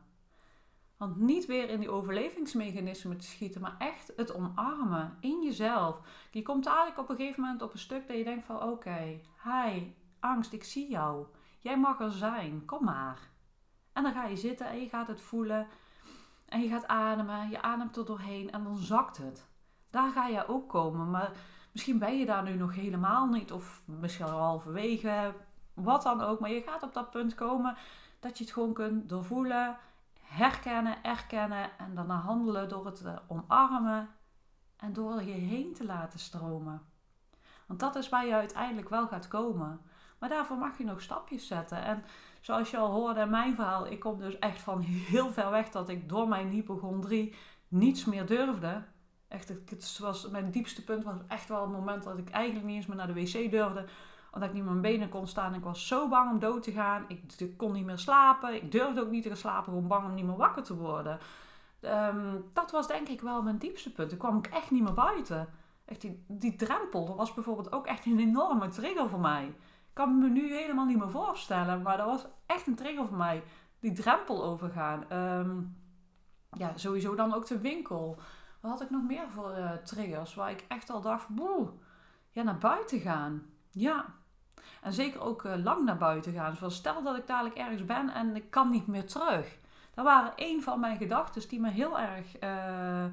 Want 0.98 1.18
niet 1.18 1.46
weer 1.46 1.70
in 1.70 1.80
die 1.80 1.90
overlevingsmechanismen 1.90 3.18
te 3.18 3.26
schieten, 3.26 3.62
maar 3.62 3.76
echt 3.78 4.14
het 4.16 4.34
omarmen 4.34 5.18
in 5.20 5.44
jezelf. 5.44 6.00
Je 6.32 6.42
komt 6.42 6.66
eigenlijk 6.66 6.98
op 6.98 7.10
een 7.10 7.16
gegeven 7.16 7.42
moment 7.42 7.62
op 7.62 7.74
een 7.74 7.80
stuk 7.80 8.08
dat 8.08 8.18
je 8.18 8.24
denkt 8.24 8.46
van 8.46 8.64
oké, 8.64 9.20
hi, 9.44 9.94
angst, 10.20 10.54
ik 10.54 10.64
zie 10.64 10.90
jou. 10.90 11.26
Jij 11.60 11.78
mag 11.78 12.00
er 12.00 12.12
zijn, 12.12 12.66
kom 12.66 12.84
maar. 12.84 13.20
En 13.94 14.04
dan 14.04 14.14
ga 14.14 14.26
je 14.26 14.36
zitten 14.36 14.68
en 14.68 14.80
je 14.80 14.90
gaat 14.90 15.08
het 15.08 15.22
voelen. 15.22 15.68
En 16.46 16.62
je 16.62 16.70
gaat 16.70 16.88
ademen, 16.88 17.50
je 17.50 17.62
ademt 17.62 17.98
er 17.98 18.06
doorheen 18.06 18.52
en 18.52 18.64
dan 18.64 18.78
zakt 18.78 19.18
het. 19.18 19.48
Daar 19.96 20.12
ga 20.12 20.28
je 20.28 20.48
ook 20.48 20.70
komen. 20.70 21.10
Maar 21.10 21.32
misschien 21.72 22.00
ben 22.00 22.18
je 22.18 22.26
daar 22.26 22.44
nu 22.44 22.56
nog 22.56 22.76
helemaal 22.76 23.28
niet. 23.28 23.52
Of 23.52 23.82
misschien 23.86 24.26
al 24.26 24.40
halverwege. 24.40 25.34
Wat 25.74 26.04
dan 26.04 26.22
ook. 26.22 26.40
Maar 26.40 26.52
je 26.52 26.62
gaat 26.62 26.84
op 26.84 26.94
dat 26.94 27.12
punt 27.12 27.36
komen 27.36 27.76
dat 28.20 28.38
je 28.38 28.44
het 28.44 28.54
gewoon 28.54 28.74
kunt 28.74 29.10
doorvoelen. 29.10 29.78
Herkennen, 30.22 31.04
erkennen. 31.04 31.78
En 31.78 31.96
daarna 31.96 32.16
handelen 32.16 32.70
door 32.70 32.86
het 32.86 33.04
eh, 33.06 33.16
omarmen. 33.28 34.10
En 34.78 34.94
door 34.94 35.24
je 35.24 35.32
heen 35.32 35.74
te 35.74 35.86
laten 35.86 36.20
stromen. 36.20 36.82
Want 37.66 37.80
dat 37.80 37.96
is 37.96 38.10
waar 38.10 38.26
je 38.26 38.34
uiteindelijk 38.34 38.90
wel 38.90 39.08
gaat 39.08 39.28
komen. 39.28 39.82
Maar 40.20 40.30
daarvoor 40.30 40.58
mag 40.58 40.78
je 40.78 40.84
nog 40.84 41.02
stapjes 41.02 41.48
zetten. 41.48 41.84
En 41.84 42.04
zoals 42.42 42.72
je 42.72 42.78
al 42.78 42.92
hoorde 42.92 43.20
in 43.20 43.30
mijn 43.30 43.56
verhaal, 43.56 43.88
ik 43.88 44.00
kom 44.00 44.20
dus 44.20 44.40
echt 44.40 44.62
van 44.62 44.82
heel 44.82 45.32
ver 45.32 45.52
weg 45.52 45.70
dat 45.70 45.90
ik 45.90 46.10
door 46.10 46.28
mijn 46.28 46.50
hypochondrie 46.50 47.36
niets 47.68 48.06
meer 48.06 48.26
durfde. 48.26 48.84
Echt, 49.36 49.50
het 49.50 50.00
was, 50.00 50.30
mijn 50.30 50.52
diepste 50.52 50.84
punt 50.84 51.04
was 51.04 51.14
echt 51.28 51.48
wel 51.48 51.62
het 51.62 51.72
moment 51.72 52.04
dat 52.04 52.18
ik 52.18 52.30
eigenlijk 52.30 52.66
niet 52.66 52.76
eens 52.76 52.86
meer 52.86 52.98
naar 52.98 53.08
de 53.08 53.14
wc 53.14 53.52
durfde. 53.52 53.86
Omdat 54.32 54.50
ik 54.50 54.56
niet 54.56 54.64
meer 54.64 54.72
mijn 54.72 54.94
benen 54.94 55.10
kon 55.10 55.28
staan. 55.28 55.54
Ik 55.54 55.64
was 55.64 55.88
zo 55.88 56.08
bang 56.08 56.32
om 56.32 56.40
dood 56.40 56.64
te 56.64 56.72
gaan. 56.72 57.06
Ik, 57.08 57.52
kon 57.58 57.72
niet 57.72 57.86
meer 57.86 57.98
slapen. 57.98 58.56
Ik 58.56 58.72
durfde 58.72 59.02
ook 59.02 59.10
niet 59.10 59.24
te 59.24 59.28
gaan 59.28 59.38
slapen. 59.38 59.64
Gewoon 59.64 59.88
bang 59.88 60.06
om 60.06 60.14
niet 60.14 60.26
meer 60.26 60.36
wakker 60.36 60.64
te 60.64 60.76
worden. 60.76 61.20
Ehm, 61.80 62.38
dat 62.54 62.72
was 62.72 62.88
denk 62.88 63.08
ik 63.08 63.22
wel 63.22 63.42
mijn 63.42 63.58
diepste 63.58 63.92
punt. 63.92 64.10
Toen 64.10 64.18
kwam 64.18 64.38
ik 64.38 64.48
echt 64.48 64.72
niet 64.72 64.84
meer 64.84 64.94
buiten. 64.94 65.48
Echt 65.86 66.02
die, 66.02 66.24
die 66.28 66.56
drempel, 66.56 67.06
dat 67.06 67.16
was 67.16 67.34
bijvoorbeeld 67.34 67.72
ook 67.72 67.86
echt 67.86 68.06
een 68.06 68.20
enorme 68.20 68.68
trigger 68.68 69.10
voor 69.10 69.20
mij. 69.20 69.46
Ik 69.46 69.94
kan 69.94 70.20
me 70.20 70.30
nu 70.30 70.54
helemaal 70.54 70.86
niet 70.86 70.98
meer 70.98 71.12
voorstellen. 71.12 71.82
Maar 71.82 71.98
dat 71.98 72.06
was 72.06 72.26
echt 72.46 72.68
een 72.68 72.76
trigger 72.76 73.08
voor 73.08 73.18
mij. 73.18 73.44
Die 73.80 73.92
drempel 73.92 74.44
overgaan. 74.44 75.10
Ehm, 75.10 75.62
ja, 76.52 76.72
sowieso 76.76 77.16
dan 77.16 77.34
ook 77.34 77.48
de 77.48 77.60
winkel. 77.60 78.20
Wat 78.66 78.74
had 78.74 78.84
ik 78.84 78.90
nog 78.90 79.04
meer 79.04 79.30
voor 79.30 79.58
uh, 79.58 79.72
triggers 79.72 80.36
waar 80.36 80.52
ik 80.52 80.66
echt 80.68 80.90
al 80.90 81.02
dacht, 81.02 81.28
boe, 81.30 81.70
ja, 82.30 82.44
naar 82.44 82.58
buiten 82.58 83.00
gaan. 83.00 83.46
Ja. 83.72 84.06
En 84.82 84.94
zeker 84.94 85.22
ook 85.22 85.44
uh, 85.44 85.56
lang 85.64 85.86
naar 85.86 85.98
buiten 85.98 86.34
gaan. 86.34 86.72
Stel 86.72 87.04
dat 87.04 87.18
ik 87.18 87.28
dadelijk 87.28 87.56
ergens 87.56 87.86
ben 87.86 88.10
en 88.10 88.36
ik 88.36 88.50
kan 88.50 88.70
niet 88.70 88.88
meer 88.88 89.08
terug. 89.08 89.58
Dat 89.94 90.06
waren 90.06 90.34
een 90.36 90.64
van 90.64 90.80
mijn 90.80 90.98
gedachten 90.98 91.50
die 91.50 91.60
me 91.60 91.70
heel 91.70 92.00
erg 92.00 92.42
uh, 92.44 93.06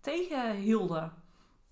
tegenhielden. 0.00 1.12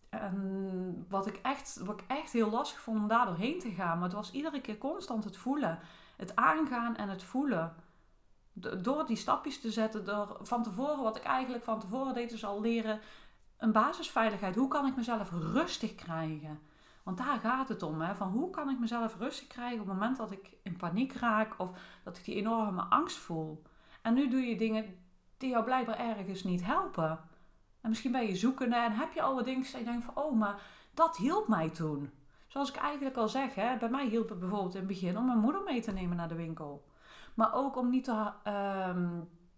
En 0.08 1.06
wat 1.08 1.26
ik, 1.26 1.38
echt, 1.42 1.80
wat 1.84 2.00
ik 2.00 2.04
echt 2.06 2.32
heel 2.32 2.50
lastig 2.50 2.80
vond 2.80 2.98
om 2.98 3.08
daar 3.08 3.26
doorheen 3.26 3.58
te 3.58 3.70
gaan. 3.70 3.94
Maar 3.94 4.08
het 4.08 4.16
was 4.16 4.32
iedere 4.32 4.60
keer 4.60 4.78
constant 4.78 5.24
het 5.24 5.36
voelen. 5.36 5.78
Het 6.16 6.36
aangaan 6.36 6.96
en 6.96 7.08
het 7.08 7.22
voelen 7.22 7.74
door 8.54 9.06
die 9.06 9.16
stapjes 9.16 9.60
te 9.60 9.70
zetten, 9.70 10.04
door 10.04 10.38
van 10.40 10.62
tevoren, 10.62 11.02
wat 11.02 11.16
ik 11.16 11.22
eigenlijk 11.22 11.64
van 11.64 11.80
tevoren 11.80 12.14
deed, 12.14 12.32
is 12.32 12.44
al 12.44 12.60
leren 12.60 13.00
een 13.56 13.72
basisveiligheid. 13.72 14.54
Hoe 14.54 14.68
kan 14.68 14.86
ik 14.86 14.96
mezelf 14.96 15.30
rustig 15.30 15.94
krijgen? 15.94 16.60
Want 17.02 17.18
daar 17.18 17.38
gaat 17.38 17.68
het 17.68 17.82
om. 17.82 18.00
Hè? 18.00 18.14
Van 18.14 18.28
hoe 18.28 18.50
kan 18.50 18.70
ik 18.70 18.78
mezelf 18.78 19.16
rustig 19.18 19.46
krijgen 19.46 19.80
op 19.80 19.86
het 19.86 19.94
moment 19.94 20.16
dat 20.16 20.30
ik 20.30 20.56
in 20.62 20.76
paniek 20.76 21.12
raak 21.12 21.54
of 21.58 21.70
dat 22.04 22.16
ik 22.16 22.24
die 22.24 22.34
enorme 22.34 22.82
angst 22.82 23.16
voel. 23.16 23.62
En 24.02 24.14
nu 24.14 24.28
doe 24.28 24.40
je 24.40 24.56
dingen 24.56 24.98
die 25.36 25.50
jou 25.50 25.64
blijkbaar 25.64 25.98
ergens 25.98 26.44
niet 26.44 26.64
helpen. 26.64 27.10
En 27.80 27.88
misschien 27.88 28.12
ben 28.12 28.26
je 28.26 28.36
zoekende 28.36 28.76
en 28.76 28.92
heb 28.92 29.12
je 29.12 29.22
al 29.22 29.34
wat 29.34 29.44
dingen 29.44 29.66
en 29.72 29.94
je 29.94 30.00
van, 30.00 30.24
oh, 30.24 30.38
maar 30.38 30.60
dat 30.94 31.16
hielp 31.16 31.48
mij 31.48 31.70
toen. 31.70 32.10
Zoals 32.46 32.68
ik 32.68 32.76
eigenlijk 32.76 33.16
al 33.16 33.28
zeg, 33.28 33.54
hè, 33.54 33.76
bij 33.76 33.88
mij 33.88 34.06
hielp 34.06 34.28
het 34.28 34.38
bijvoorbeeld 34.38 34.74
in 34.74 34.78
het 34.78 34.88
begin 34.88 35.18
om 35.18 35.26
mijn 35.26 35.38
moeder 35.38 35.62
mee 35.62 35.80
te 35.80 35.92
nemen 35.92 36.16
naar 36.16 36.28
de 36.28 36.34
winkel. 36.34 36.84
Maar 37.34 37.54
ook 37.54 37.76
om 37.76 37.90
niet 37.90 38.04
te, 38.04 38.30
uh, 38.46 38.96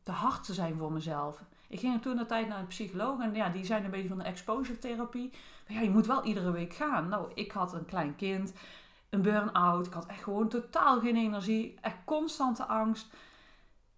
te 0.03 0.13
hard 0.13 0.45
te 0.45 0.55
zijn 0.55 0.77
voor 0.77 0.93
mezelf. 0.93 1.43
Ik 1.69 1.81
ging 1.81 2.03
toen 2.03 2.19
een 2.19 2.27
tijd 2.27 2.49
naar 2.49 2.59
een 2.59 2.67
psycholoog 2.67 3.21
en 3.21 3.35
ja, 3.35 3.49
die 3.49 3.65
zijn 3.65 3.85
een 3.85 3.91
beetje 3.91 4.09
van 4.09 4.19
de 4.19 4.25
exposure 4.25 4.79
therapie. 4.79 5.33
Ja, 5.67 5.81
je 5.81 5.91
moet 5.91 6.07
wel 6.07 6.25
iedere 6.25 6.51
week 6.51 6.75
gaan. 6.75 7.09
Nou, 7.09 7.31
ik 7.35 7.53
had 7.53 7.73
een 7.73 7.85
klein 7.85 8.17
kind, 8.17 8.53
een 9.11 9.23
burn-out. 9.23 9.87
Ik 9.87 9.93
had 9.93 10.07
echt 10.07 10.23
gewoon 10.23 10.49
totaal 10.49 11.01
geen 11.01 11.17
energie, 11.17 11.79
echt 11.81 11.97
constante 12.05 12.67
angst 12.67 13.15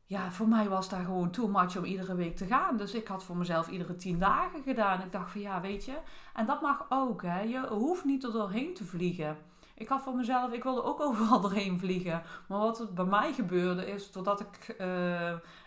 ja, 0.08 0.32
voor 0.32 0.49
mij 0.49 0.68
was 0.68 0.88
daar 0.88 1.04
gewoon 1.04 1.30
too 1.30 1.49
much 1.49 1.76
om 1.76 1.85
iedere 1.85 2.14
week 2.14 2.37
te 2.37 2.47
gaan. 2.47 2.76
Dus 2.76 2.94
ik 2.94 3.06
had 3.06 3.25
voor 3.25 3.37
mezelf 3.37 3.68
iedere 3.68 3.97
tien 3.97 4.18
dagen 4.18 4.62
gedaan. 4.62 5.02
Ik 5.02 5.12
dacht 5.12 5.30
van 5.30 5.40
ja, 5.40 5.61
weet 5.61 5.85
je. 5.85 5.99
En 6.35 6.47
dat 6.47 6.61
mag 6.61 6.87
ook. 6.88 7.23
Hè. 7.23 7.40
Je 7.40 7.66
hoeft 7.66 8.04
niet 8.04 8.25
er 8.25 8.32
doorheen 8.32 8.75
te 8.75 8.85
vliegen. 8.85 9.37
Ik 9.78 9.88
had 9.88 10.02
voor 10.02 10.14
mezelf, 10.14 10.52
ik 10.52 10.62
wilde 10.62 10.82
ook 10.82 11.00
overal 11.06 11.40
doorheen 11.40 11.78
vliegen. 11.78 12.23
Maar 12.49 12.58
wat 12.58 12.80
er 12.80 12.92
bij 12.92 13.04
mij 13.04 13.32
gebeurde 13.32 13.87
is, 13.87 14.12
doordat 14.12 14.40
ik 14.40 14.76
uh, 14.80 14.87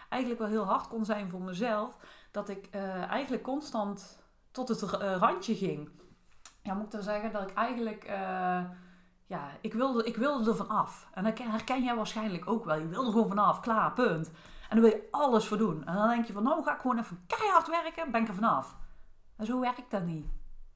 eigenlijk 0.10 0.42
wel 0.42 0.50
heel 0.50 0.66
hard 0.66 0.88
kon 0.88 1.06
zijn 1.06 1.30
voor 1.30 1.42
mezelf, 1.42 1.98
dat 2.32 2.50
ik 2.50 2.70
uh, 2.76 3.04
eigenlijk 3.04 3.44
constant 3.44 4.24
tot 4.52 4.68
het 4.68 4.82
uh, 4.82 5.16
randje 5.16 5.56
ging. 5.56 5.90
Ja, 6.64 6.74
moet 6.74 6.86
ik 6.86 6.92
dan 6.92 7.04
zeggen 7.04 7.32
dat 7.32 7.42
ik 7.42 7.54
eigenlijk 7.54 8.06
ja, 9.32 9.50
ik 9.62 9.74
wilde, 9.74 10.04
ik 10.04 10.16
wilde 10.16 10.50
er 10.50 10.56
vanaf. 10.56 11.08
En 11.14 11.24
dat 11.24 11.38
herken 11.38 11.84
jij 11.84 11.96
waarschijnlijk 11.96 12.50
ook 12.50 12.66
wel. 12.66 12.80
Je 12.80 12.88
wilde 12.88 13.06
er 13.06 13.12
gewoon 13.12 13.28
vanaf, 13.28 13.60
klaar, 13.60 13.94
punt. 13.94 14.32
En 14.70 14.82
dan 14.82 14.90
wil 14.90 14.90
je 14.90 15.08
alles 15.12 15.48
voor 15.48 15.58
doen. 15.58 15.86
En 15.86 15.96
dan 15.96 16.10
denk 16.10 16.26
je 16.26 16.34
van, 16.34 16.44
nou 16.44 16.64
ga 16.64 16.74
ik 16.74 16.82
gewoon 16.82 17.00
even 17.00 17.24
keihard 17.28 17.68
werken, 17.68 18.12
ben 18.12 18.22
ik 18.22 18.28
er 18.28 18.34
vanaf. 18.34 18.76
En 19.38 19.46
zo 19.46 19.60
werkt 19.60 19.92
dat 19.92 20.04
niet. 20.04 20.26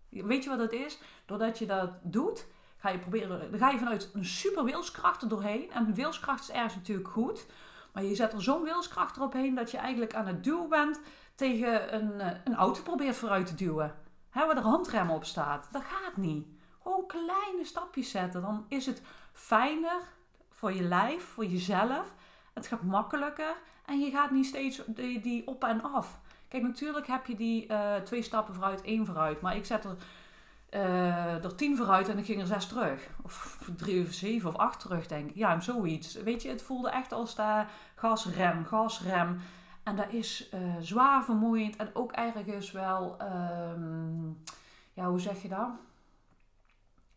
Weet 0.09 0.43
je 0.43 0.49
wat 0.49 0.59
dat 0.59 0.71
is? 0.71 0.99
Doordat 1.25 1.57
je 1.57 1.65
dat 1.65 1.89
doet, 2.01 2.47
ga 2.85 2.91
je 2.91 2.99
proberen, 2.99 3.51
dan 3.51 3.59
ga 3.59 3.69
je 3.69 3.77
vanuit 3.77 4.09
een 4.13 4.25
super 4.25 4.63
wilskracht 4.63 5.21
er 5.21 5.29
doorheen. 5.29 5.71
En 5.71 5.93
wilskracht 5.93 6.41
is 6.41 6.51
ergens 6.51 6.75
natuurlijk 6.75 7.07
goed. 7.07 7.45
Maar 7.93 8.03
je 8.03 8.15
zet 8.15 8.33
er 8.33 8.43
zo'n 8.43 8.63
wilskracht 8.63 9.17
erop 9.17 9.33
heen 9.33 9.55
dat 9.55 9.71
je 9.71 9.77
eigenlijk 9.77 10.15
aan 10.15 10.27
het 10.27 10.43
duwen 10.43 10.69
bent 10.69 10.99
tegen 11.35 11.95
een, 11.95 12.21
eh, 12.21 12.37
een 12.43 12.55
auto 12.55 12.81
probeert 12.81 13.15
vooruit 13.15 13.45
te 13.45 13.55
duwen. 13.55 13.95
Hè, 14.29 14.45
waar 14.45 14.55
de 14.55 14.61
handrem 14.61 15.09
op 15.09 15.25
staat. 15.25 15.67
Dat 15.71 15.83
gaat 15.83 16.17
niet. 16.17 16.47
Gewoon 16.81 17.07
kleine 17.07 17.65
stapjes 17.65 18.09
zetten. 18.09 18.41
Dan 18.41 18.65
is 18.67 18.85
het 18.85 19.01
fijner 19.33 20.01
voor 20.49 20.73
je 20.73 20.83
lijf, 20.83 21.23
voor 21.23 21.45
jezelf. 21.45 22.13
Het 22.53 22.67
gaat 22.67 22.81
makkelijker 22.81 23.55
en 23.85 23.99
je 23.99 24.11
gaat 24.11 24.31
niet 24.31 24.45
steeds 24.45 24.81
die, 24.87 25.19
die 25.19 25.47
op 25.47 25.63
en 25.63 25.83
af. 25.83 26.19
Kijk, 26.47 26.63
natuurlijk 26.63 27.07
heb 27.07 27.25
je 27.25 27.35
die 27.35 27.67
uh, 27.67 27.95
twee 27.95 28.21
stappen 28.21 28.53
vooruit, 28.53 28.81
één 28.81 29.05
vooruit. 29.05 29.41
Maar 29.41 29.55
ik 29.55 29.65
zet 29.65 29.85
er, 29.85 29.95
uh, 30.71 31.04
er 31.45 31.55
tien 31.55 31.77
vooruit 31.77 32.09
en 32.09 32.17
ik 32.17 32.25
ging 32.25 32.41
er 32.41 32.47
zes 32.47 32.67
terug. 32.67 33.09
Of 33.23 33.59
drie 33.77 34.05
of 34.05 34.13
zeven 34.13 34.49
of 34.49 34.55
acht 34.55 34.79
terug, 34.79 35.07
denk 35.07 35.29
ik. 35.29 35.35
Ja, 35.35 35.59
zoiets. 35.59 36.13
Weet 36.13 36.41
je, 36.41 36.49
het 36.49 36.61
voelde 36.61 36.89
echt 36.89 37.11
als 37.11 37.35
daar 37.35 37.71
gasrem, 37.95 38.65
gasrem. 38.65 39.39
En 39.83 39.95
dat 39.95 40.13
is 40.13 40.49
uh, 40.53 40.59
zwaar 40.79 41.23
vermoeiend 41.23 41.75
en 41.75 41.89
ook 41.93 42.11
ergens 42.11 42.71
wel, 42.71 43.17
um, 43.21 44.43
ja, 44.93 45.09
hoe 45.09 45.19
zeg 45.19 45.41
je 45.41 45.47
dat? 45.47 45.69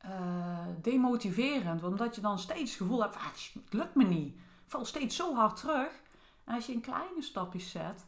uh, 0.05 0.67
demotiverend. 0.81 1.83
Omdat 1.83 2.15
je 2.15 2.21
dan 2.21 2.39
steeds 2.39 2.71
het 2.71 2.81
gevoel 2.81 3.03
hebt, 3.03 3.17
ah, 3.17 3.25
het 3.25 3.73
lukt 3.73 3.95
me 3.95 4.05
niet. 4.05 4.35
Ik 4.35 4.41
val 4.67 4.85
steeds 4.85 5.17
zo 5.17 5.35
hard 5.35 5.57
terug. 5.57 6.01
En 6.45 6.55
als 6.55 6.67
je 6.67 6.75
een 6.75 6.81
kleine 6.81 7.23
stapjes 7.23 7.71
zet, 7.71 8.07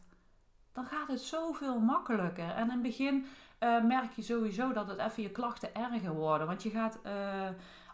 dan 0.71 0.85
gaat 0.85 1.07
het 1.07 1.21
zoveel 1.21 1.79
makkelijker. 1.79 2.49
En 2.49 2.63
in 2.63 2.71
het 2.71 2.81
begin 2.81 3.25
uh, 3.63 3.83
merk 3.83 4.11
je 4.11 4.21
sowieso 4.21 4.73
dat 4.73 4.87
het 4.87 4.99
even 4.99 5.23
je 5.23 5.29
klachten 5.29 5.75
erger 5.75 6.13
worden. 6.13 6.47
Want 6.47 6.63
je 6.63 6.69
gaat 6.69 6.99
uh, 7.05 7.11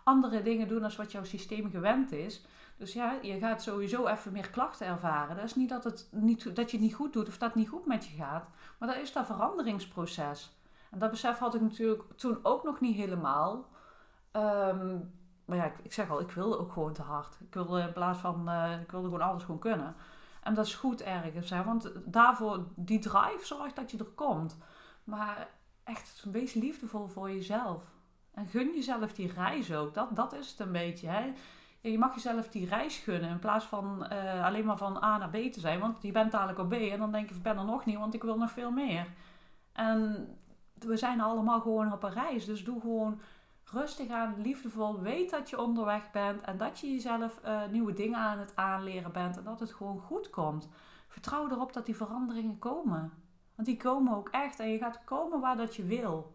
andere 0.03 0.41
dingen 0.41 0.67
doen 0.67 0.81
dan 0.81 0.91
wat 0.97 1.11
jouw 1.11 1.23
systeem 1.23 1.69
gewend 1.69 2.11
is. 2.11 2.45
Dus 2.77 2.93
ja, 2.93 3.17
je 3.21 3.39
gaat 3.39 3.61
sowieso 3.61 4.07
even 4.07 4.31
meer 4.31 4.49
klachten 4.49 4.87
ervaren. 4.87 5.35
Dat 5.35 5.45
is 5.45 5.55
niet 5.55 5.69
dat, 5.69 5.83
het 5.83 6.07
niet, 6.11 6.55
dat 6.55 6.71
je 6.71 6.77
het 6.77 6.85
niet 6.85 6.95
goed 6.95 7.13
doet 7.13 7.27
of 7.27 7.37
dat 7.37 7.49
het 7.49 7.57
niet 7.57 7.69
goed 7.69 7.85
met 7.85 8.05
je 8.05 8.15
gaat. 8.15 8.45
Maar 8.77 8.87
dat 8.89 8.97
is 8.97 9.11
dat 9.11 9.25
veranderingsproces. 9.25 10.57
En 10.91 10.99
dat 10.99 11.11
besef 11.11 11.37
had 11.37 11.55
ik 11.55 11.61
natuurlijk 11.61 12.03
toen 12.15 12.39
ook 12.43 12.63
nog 12.63 12.79
niet 12.79 12.95
helemaal. 12.95 13.67
Ehm, 14.31 14.97
maar 15.45 15.57
ja, 15.57 15.71
ik, 15.83 15.93
zeg 15.93 16.09
al, 16.09 16.19
ik 16.19 16.31
wilde 16.31 16.57
ook 16.59 16.71
gewoon 16.71 16.93
te 16.93 17.01
hard. 17.01 17.37
Ik 17.39 17.53
wilde 17.53 17.81
in 17.81 17.93
plaats 17.93 18.19
van, 18.19 18.49
uh, 18.49 18.81
ik 18.81 18.91
wilde 18.91 19.05
gewoon 19.05 19.27
alles 19.27 19.43
gewoon 19.43 19.59
kunnen. 19.59 19.95
En 20.43 20.53
dat 20.53 20.65
is 20.65 20.75
goed 20.75 21.01
ergens, 21.01 21.49
hè, 21.49 21.63
want 21.63 21.91
daarvoor, 22.05 22.63
die 22.75 22.99
drive 22.99 23.45
zorgt 23.45 23.75
dat 23.75 23.91
je 23.91 23.97
er 23.97 24.05
komt. 24.05 24.57
Maar 25.07 25.47
echt, 25.83 26.25
wees 26.31 26.53
liefdevol 26.53 27.07
voor 27.07 27.31
jezelf. 27.31 27.83
En 28.33 28.47
gun 28.47 28.71
jezelf 28.73 29.13
die 29.13 29.33
reis 29.33 29.73
ook. 29.73 29.93
Dat, 29.93 30.15
dat 30.15 30.33
is 30.33 30.49
het 30.49 30.59
een 30.59 30.71
beetje, 30.71 31.07
hè. 31.07 31.33
Je 31.81 31.97
mag 31.97 32.13
jezelf 32.13 32.49
die 32.49 32.67
reis 32.67 32.97
gunnen 32.97 33.29
in 33.29 33.39
plaats 33.39 33.65
van 33.65 34.07
uh, 34.11 34.45
alleen 34.45 34.65
maar 34.65 34.77
van 34.77 35.03
A 35.03 35.17
naar 35.17 35.29
B 35.29 35.51
te 35.51 35.59
zijn. 35.59 35.79
Want 35.79 36.01
je 36.01 36.11
bent 36.11 36.31
dadelijk 36.31 36.59
op 36.59 36.69
B 36.69 36.73
en 36.73 36.99
dan 36.99 37.11
denk 37.11 37.29
je, 37.29 37.35
ik 37.35 37.41
ben 37.41 37.57
er 37.57 37.65
nog 37.65 37.85
niet, 37.85 37.97
want 37.97 38.13
ik 38.13 38.23
wil 38.23 38.37
nog 38.37 38.51
veel 38.51 38.71
meer. 38.71 39.07
En 39.71 40.27
we 40.73 40.97
zijn 40.97 41.21
allemaal 41.21 41.61
gewoon 41.61 41.93
op 41.93 42.03
een 42.03 42.13
reis. 42.13 42.45
Dus 42.45 42.63
doe 42.63 42.81
gewoon 42.81 43.21
rustig 43.63 44.09
aan, 44.09 44.41
liefdevol. 44.41 44.99
Weet 44.99 45.29
dat 45.29 45.49
je 45.49 45.61
onderweg 45.61 46.11
bent 46.11 46.41
en 46.41 46.57
dat 46.57 46.79
je 46.79 46.91
jezelf 46.91 47.39
uh, 47.45 47.65
nieuwe 47.71 47.93
dingen 47.93 48.19
aan 48.19 48.39
het 48.39 48.55
aanleren 48.55 49.11
bent 49.11 49.37
en 49.37 49.43
dat 49.43 49.59
het 49.59 49.71
gewoon 49.71 49.99
goed 49.99 50.29
komt. 50.29 50.69
Vertrouw 51.07 51.49
erop 51.49 51.73
dat 51.73 51.85
die 51.85 51.95
veranderingen 51.95 52.59
komen. 52.59 53.13
Want 53.57 53.69
die 53.69 53.77
komen 53.77 54.15
ook 54.15 54.29
echt 54.29 54.59
en 54.59 54.71
je 54.71 54.77
gaat 54.77 55.03
komen 55.03 55.39
waar 55.39 55.57
dat 55.57 55.75
je 55.75 55.83
wil. 55.83 56.33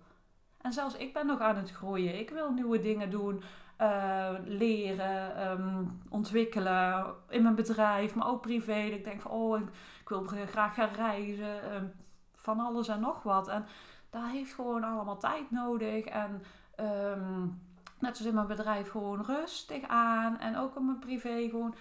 En 0.61 0.73
zelfs 0.73 0.97
ik 0.97 1.13
ben 1.13 1.27
nog 1.27 1.41
aan 1.41 1.57
het 1.57 1.71
groeien. 1.71 2.19
Ik 2.19 2.31
wil 2.31 2.51
nieuwe 2.51 2.81
dingen 2.81 3.11
doen, 3.11 3.43
uh, 3.81 4.31
leren, 4.45 5.51
um, 5.51 6.01
ontwikkelen 6.09 7.15
in 7.29 7.43
mijn 7.43 7.55
bedrijf, 7.55 8.15
maar 8.15 8.29
ook 8.29 8.41
privé. 8.41 8.79
Ik 8.79 9.05
denk 9.05 9.21
van, 9.21 9.31
oh, 9.31 9.59
ik, 9.59 9.67
ik 10.01 10.09
wil 10.09 10.27
graag 10.47 10.75
gaan 10.75 10.95
reizen, 10.95 11.75
um, 11.75 11.93
van 12.35 12.61
alles 12.61 12.89
en 12.89 13.01
nog 13.01 13.23
wat. 13.23 13.49
En 13.49 13.67
dat 14.11 14.23
heeft 14.25 14.55
gewoon 14.55 14.85
allemaal 14.85 15.19
tijd 15.19 15.51
nodig. 15.51 16.05
En 16.05 16.43
um, 16.81 17.61
net 17.99 18.17
zoals 18.17 18.31
in 18.31 18.35
mijn 18.35 18.47
bedrijf 18.47 18.91
gewoon 18.91 19.25
rustig 19.25 19.83
aan. 19.87 20.39
En 20.39 20.57
ook 20.57 20.77
in 20.77 20.87
mijn 20.87 20.99
privé 20.99 21.49
gewoon 21.51 21.75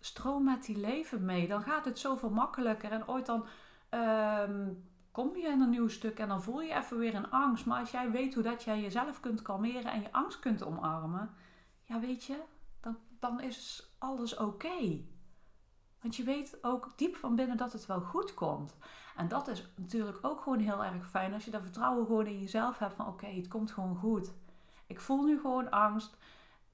stroom 0.00 0.44
met 0.44 0.64
die 0.64 0.78
leven 0.78 1.24
mee. 1.24 1.48
Dan 1.48 1.62
gaat 1.62 1.84
het 1.84 1.98
zoveel 1.98 2.30
makkelijker. 2.30 2.92
En 2.92 3.08
ooit 3.08 3.26
dan 3.26 3.44
um, 3.90 4.88
kom 5.10 5.36
je 5.36 5.48
in 5.48 5.60
een 5.60 5.70
nieuw 5.70 5.88
stuk 5.88 6.18
en 6.18 6.28
dan 6.28 6.42
voel 6.42 6.60
je 6.60 6.74
even 6.74 6.98
weer 6.98 7.14
een 7.14 7.30
angst. 7.30 7.66
Maar 7.66 7.80
als 7.80 7.90
jij 7.90 8.10
weet 8.10 8.34
hoe 8.34 8.42
dat 8.42 8.62
jij 8.62 8.80
jezelf 8.80 9.20
kunt 9.20 9.42
kalmeren 9.42 9.92
en 9.92 10.00
je 10.00 10.12
angst 10.12 10.38
kunt 10.38 10.64
omarmen. 10.64 11.30
Ja, 11.84 12.00
weet 12.00 12.24
je, 12.24 12.40
dan, 12.80 12.96
dan 13.18 13.40
is 13.40 13.90
alles 13.98 14.36
oké. 14.36 15.00
Want 16.00 16.16
je 16.16 16.22
weet 16.22 16.58
ook 16.62 16.92
diep 16.96 17.16
van 17.16 17.34
binnen 17.34 17.56
dat 17.56 17.72
het 17.72 17.86
wel 17.86 18.00
goed 18.00 18.34
komt. 18.34 18.76
En 19.16 19.28
dat 19.28 19.48
is 19.48 19.72
natuurlijk 19.76 20.18
ook 20.22 20.40
gewoon 20.40 20.58
heel 20.58 20.84
erg 20.84 21.08
fijn 21.08 21.34
als 21.34 21.44
je 21.44 21.50
dat 21.50 21.62
vertrouwen 21.62 22.06
gewoon 22.06 22.26
in 22.26 22.40
jezelf 22.40 22.78
hebt 22.78 22.94
van 22.94 23.06
oké, 23.06 23.26
het 23.26 23.48
komt 23.48 23.70
gewoon 23.70 23.96
goed. 23.96 24.32
Ik 24.86 25.00
voel 25.00 25.24
nu 25.24 25.40
gewoon 25.40 25.70
angst. 25.70 26.16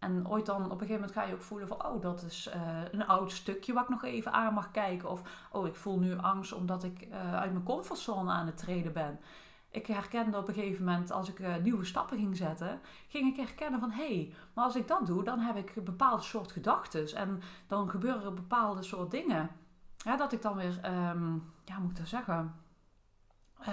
En 0.05 0.29
ooit 0.29 0.47
dan 0.47 0.65
op 0.65 0.71
een 0.71 0.79
gegeven 0.79 0.95
moment 0.95 1.13
ga 1.13 1.23
je 1.23 1.35
ook 1.35 1.43
voelen 1.43 1.69
van 1.69 1.87
oh, 1.87 2.03
dat 2.03 2.23
is 2.23 2.51
uh, 2.55 2.63
een 2.91 3.07
oud 3.07 3.33
stukje 3.33 3.73
wat 3.73 3.83
ik 3.83 3.89
nog 3.89 4.05
even 4.05 4.33
aan 4.33 4.55
mag 4.55 4.71
kijken. 4.71 5.11
Of 5.11 5.49
oh, 5.53 5.67
ik 5.67 5.75
voel 5.75 5.99
nu 5.99 6.19
angst 6.19 6.53
omdat 6.53 6.85
ik 6.85 7.07
uh, 7.11 7.35
uit 7.35 7.53
mijn 7.53 7.65
comfortzone 7.65 8.33
aan 8.33 8.47
het 8.47 8.57
treden 8.57 8.93
ben 8.93 9.19
ik 9.75 9.87
herkende 9.87 10.37
op 10.37 10.49
een 10.49 10.55
gegeven 10.55 10.85
moment, 10.85 11.11
als 11.11 11.29
ik 11.29 11.39
uh, 11.39 11.57
nieuwe 11.57 11.85
stappen 11.85 12.19
ging 12.19 12.37
zetten, 12.37 12.81
ging 13.09 13.31
ik 13.31 13.37
herkennen 13.37 13.81
van 13.81 13.91
hé, 13.91 14.15
hey, 14.15 14.35
maar 14.55 14.65
als 14.65 14.77
ik 14.77 14.89
dat 14.89 15.07
doe, 15.07 15.25
dan 15.25 15.39
heb 15.39 15.57
ik 15.57 15.77
een 15.77 15.85
bepaald 15.85 16.25
soort 16.25 16.53
gedachten 16.53 17.17
en 17.17 17.43
dan 17.67 17.91
gebeuren 17.91 18.25
er 18.25 18.35
bepaalde 18.35 18.83
soort 18.83 19.11
dingen. 19.11 19.51
Dat 20.19 20.33
ik 20.33 20.43
dan 20.43 20.57
weer, 20.57 20.81
um, 21.11 21.53
ja, 21.65 21.79
moet 21.79 21.91
ik 21.91 21.97
dat 21.97 22.09
zeggen? 22.09 22.55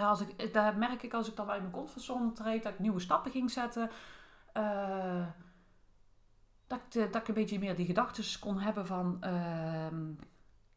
Als 0.01 0.21
ik, 0.21 0.53
dat 0.53 0.75
merk 0.75 1.03
ik 1.03 1.13
als 1.13 1.29
ik 1.29 1.35
dan 1.35 1.49
uit 1.49 1.61
mijn 1.61 1.73
comfortzone 1.73 2.31
treed, 2.31 2.63
dat 2.63 2.73
ik 2.73 2.79
nieuwe 2.79 2.99
stappen 2.99 3.31
ging 3.31 3.51
zetten. 3.51 3.89
Dat, 6.71 7.03
ik, 7.03 7.13
dat 7.13 7.27
een 7.27 7.33
beetje 7.33 7.59
meer 7.59 7.75
die 7.75 7.85
gedachten 7.85 8.39
kon 8.39 8.59
hebben 8.59 8.85
van 8.85 9.17
ehm, 9.21 10.09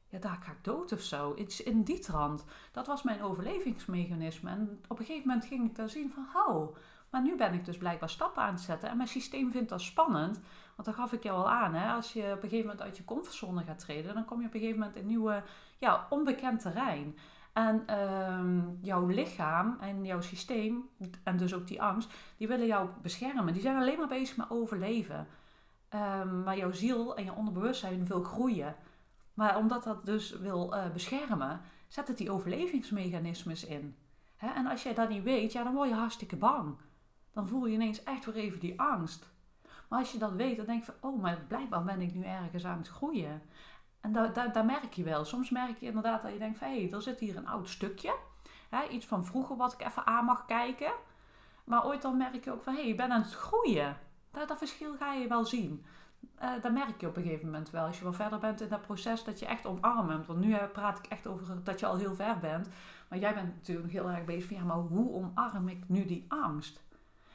ja, 0.09 0.19
daar 0.19 0.39
ga 0.41 0.53
ik 0.53 0.65
dood 0.65 0.93
of 0.93 1.01
zo. 1.01 1.35
Iets 1.35 1.63
in 1.63 1.83
die 1.83 1.99
trant. 1.99 2.45
Dat 2.73 2.87
was 2.87 3.03
mijn 3.03 3.23
overlevingsmechanisme. 3.23 4.51
En 4.51 4.81
op 4.89 4.99
een 4.99 5.05
gegeven 5.05 5.29
moment 5.29 5.47
ging 5.47 5.69
ik 5.69 5.77
dan 5.77 5.89
zien 5.89 6.13
van, 6.13 6.27
oh, 6.47 6.77
maar 7.11 7.23
nu 7.23 7.37
ben 7.37 7.53
ik 7.53 7.65
dus 7.65 7.77
blijkbaar 7.77 8.11
stappen 8.11 8.43
aan 8.43 8.55
het 8.55 8.63
zetten. 8.63 8.89
En 8.89 8.97
mijn 8.97 9.09
systeem 9.09 9.53
vindt 9.53 9.69
dat 9.69 9.81
spannend. 9.81 10.41
Want 10.77 10.89
dat 10.89 10.95
gaf 10.95 11.13
ik 11.13 11.23
jou 11.23 11.37
al 11.37 11.51
aan. 11.51 11.75
Hè? 11.75 11.93
Als 11.93 12.13
je 12.13 12.23
op 12.23 12.43
een 12.43 12.49
gegeven 12.49 12.67
moment 12.67 12.83
uit 12.83 12.97
je 12.97 13.05
comfortzone 13.05 13.63
gaat 13.63 13.79
treden, 13.79 14.15
dan 14.15 14.25
kom 14.25 14.41
je 14.41 14.47
op 14.47 14.55
een 14.55 14.61
gegeven 14.61 14.81
moment 14.81 14.99
in 14.99 15.07
nieuwe, 15.07 15.43
ja, 15.79 16.07
onbekend 16.11 16.61
terrein. 16.61 17.19
En 17.53 17.83
ehm, 17.87 18.61
jouw 18.81 19.07
lichaam 19.07 19.77
en 19.81 20.05
jouw 20.05 20.21
systeem, 20.21 20.89
en 21.23 21.37
dus 21.37 21.55
ook 21.55 21.67
die 21.67 21.83
angst, 21.83 22.13
die 22.37 22.49
willen 22.49 22.67
jou 22.67 22.89
beschermen. 23.03 23.53
Die 23.53 23.63
zijn 23.63 23.77
alleen 23.77 23.99
maar 23.99 24.09
bezig 24.09 24.37
met 24.37 24.51
overleven. 24.51 25.27
Um, 25.95 26.43
maar 26.43 26.57
jouw 26.57 26.73
ziel 26.73 27.17
en 27.17 27.25
je 27.25 27.33
onderbewustzijn 27.33 28.07
wil 28.07 28.23
groeien. 28.23 28.77
Maar 29.35 29.57
omdat 29.57 29.85
dat 29.85 30.07
dus 30.07 30.31
wil 30.31 30.75
uh, 30.75 30.91
beschermen, 30.93 31.61
zet 31.89 32.09
het 32.09 32.17
die 32.17 32.31
overlevingsmechanismes 32.31 33.65
in. 33.65 33.97
En 34.37 34.67
als 34.67 34.83
jij 34.83 34.95
dat 34.95 35.09
niet 35.09 35.23
weet, 35.23 35.53
ja, 35.53 35.63
dan 35.63 35.75
word 35.75 35.89
je 35.89 35.95
hartstikke 35.95 36.37
bang. 36.37 36.77
Dan 37.33 37.49
voel 37.49 37.67
je 37.67 37.75
ineens 37.75 38.03
echt 38.03 38.25
weer 38.25 38.35
even 38.35 38.61
die 38.61 38.81
angst. 38.81 39.29
Maar 39.89 39.99
als 39.99 40.13
je 40.13 40.19
dat 40.19 40.33
weet, 40.33 40.57
dan 40.57 40.67
denk 40.67 40.85
je 40.85 40.93
van, 40.93 41.11
oh, 41.11 41.23
maar 41.23 41.45
blijkbaar 41.49 41.85
ben 41.85 42.01
ik 42.01 42.15
nu 42.15 42.25
ergens 42.25 42.65
aan 42.65 42.79
het 42.79 42.89
groeien. 42.89 43.43
En 44.01 44.13
daar 44.13 44.53
da, 44.53 44.63
merk 44.63 44.93
je 44.93 45.03
wel. 45.03 45.25
Soms 45.25 45.51
merk 45.51 45.79
je 45.79 45.87
inderdaad 45.87 46.23
dat 46.23 46.33
je 46.33 46.39
denkt 46.39 46.59
van, 46.59 46.69
hé, 46.69 46.83
hey, 46.83 46.93
er 46.93 47.03
zit 47.03 47.21
hier 47.21 47.37
een 47.37 47.49
oud 47.49 47.69
stukje. 47.69 48.15
Iets 48.91 49.07
van 49.07 49.25
vroeger 49.25 49.57
wat 49.57 49.73
ik 49.73 49.87
even 49.87 50.07
aan 50.07 50.25
mag 50.25 50.45
kijken. 50.47 50.93
Maar 51.65 51.87
ooit 51.87 52.03
dan 52.03 52.17
merk 52.17 52.45
je 52.45 52.53
ook 52.53 52.63
van, 52.63 52.75
hé, 52.75 52.81
hey, 52.81 52.89
ik 52.89 52.97
ben 52.97 53.13
aan 53.13 53.23
het 53.23 53.35
groeien. 53.35 53.97
Dat, 54.35 54.49
dat 54.49 54.59
verschil 54.59 54.97
ga 54.97 55.13
je 55.13 55.29
wel 55.29 55.45
zien. 55.45 55.85
Uh, 56.43 56.51
dat 56.63 56.73
merk 56.73 57.01
je 57.01 57.09
op 57.09 57.17
een 57.17 57.23
gegeven 57.23 57.47
moment 57.47 57.71
wel. 57.71 57.87
Als 57.87 57.99
je 57.99 58.05
wel 58.05 58.13
verder 58.13 58.39
bent 58.39 58.61
in 58.61 58.69
dat 58.69 58.83
proces, 58.83 59.25
dat 59.25 59.39
je 59.39 59.47
echt 59.47 59.67
omarmt. 59.67 60.27
Want 60.27 60.41
nu 60.41 60.57
praat 60.73 60.99
ik 60.99 61.07
echt 61.07 61.27
over 61.27 61.65
dat 61.65 61.81
je 61.81 61.87
al 61.87 61.97
heel 61.97 62.15
ver 62.15 62.39
bent. 62.39 62.69
Maar 63.09 63.19
jij 63.19 63.35
bent 63.35 63.55
natuurlijk 63.55 63.93
heel 63.93 64.11
erg 64.11 64.25
bezig 64.25 64.49
van, 64.49 64.57
ja, 64.57 64.65
maar 64.65 64.77
hoe 64.77 65.13
omarm 65.13 65.69
ik 65.69 65.89
nu 65.89 66.07
die 66.07 66.25
angst? 66.29 66.83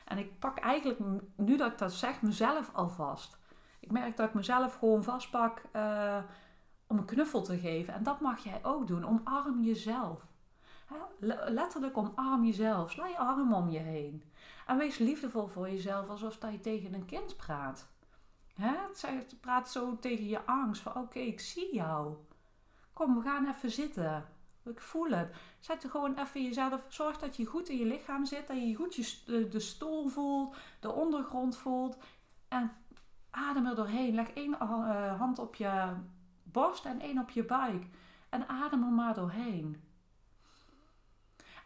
En 0.05 0.17
ik 0.17 0.39
pak 0.39 0.57
eigenlijk, 0.59 0.99
nu 1.35 1.57
dat 1.57 1.71
ik 1.71 1.77
dat 1.77 1.93
zeg, 1.93 2.21
mezelf 2.21 2.69
al 2.73 2.89
vast. 2.89 3.37
Ik 3.79 3.91
merk 3.91 4.17
dat 4.17 4.27
ik 4.27 4.33
mezelf 4.33 4.75
gewoon 4.75 5.03
vastpak 5.03 5.61
uh, 5.75 6.17
om 6.87 6.97
een 6.97 7.05
knuffel 7.05 7.41
te 7.41 7.57
geven. 7.57 7.93
En 7.93 8.03
dat 8.03 8.19
mag 8.19 8.43
jij 8.43 8.59
ook 8.61 8.87
doen. 8.87 9.05
Omarm 9.05 9.63
jezelf. 9.63 10.27
Letterlijk 11.49 11.97
omarm 11.97 12.45
jezelf. 12.45 12.91
Sla 12.91 13.07
je 13.07 13.17
arm 13.17 13.53
om 13.53 13.69
je 13.69 13.79
heen. 13.79 14.23
En 14.67 14.77
wees 14.77 14.97
liefdevol 14.97 15.47
voor 15.47 15.69
jezelf, 15.69 16.09
alsof 16.09 16.37
dat 16.37 16.51
je 16.51 16.59
tegen 16.59 16.93
een 16.93 17.05
kind 17.05 17.37
praat. 17.37 17.87
Hè? 18.53 18.73
Praat 19.41 19.71
zo 19.71 19.97
tegen 19.99 20.27
je 20.27 20.45
angst 20.45 20.81
van 20.81 20.95
oké, 20.95 21.19
ik 21.19 21.39
zie 21.39 21.75
jou. 21.75 22.15
Kom, 22.93 23.15
we 23.15 23.21
gaan 23.21 23.47
even 23.47 23.71
zitten. 23.71 24.25
Ik 24.65 24.81
voel 24.81 25.09
het. 25.09 25.35
Zet 25.59 25.83
er 25.83 25.89
gewoon 25.89 26.17
even 26.17 26.43
jezelf. 26.43 26.85
Zorg 26.87 27.17
dat 27.17 27.35
je 27.35 27.45
goed 27.45 27.69
in 27.69 27.77
je 27.77 27.85
lichaam 27.85 28.25
zit. 28.25 28.47
Dat 28.47 28.57
je 28.57 28.75
goed 28.75 28.95
je, 28.95 29.47
de 29.49 29.59
stoel 29.59 30.07
voelt. 30.07 30.55
De 30.79 30.91
ondergrond 30.91 31.57
voelt. 31.57 31.97
En 32.47 32.71
adem 33.29 33.65
er 33.65 33.75
doorheen. 33.75 34.15
Leg 34.15 34.29
één 34.29 34.55
uh, 34.61 35.19
hand 35.19 35.39
op 35.39 35.55
je 35.55 35.93
borst 36.43 36.85
en 36.85 36.99
één 36.99 37.19
op 37.19 37.29
je 37.29 37.45
buik. 37.45 37.85
En 38.29 38.47
adem 38.47 38.83
er 38.83 38.91
maar 38.91 39.13
doorheen. 39.13 39.88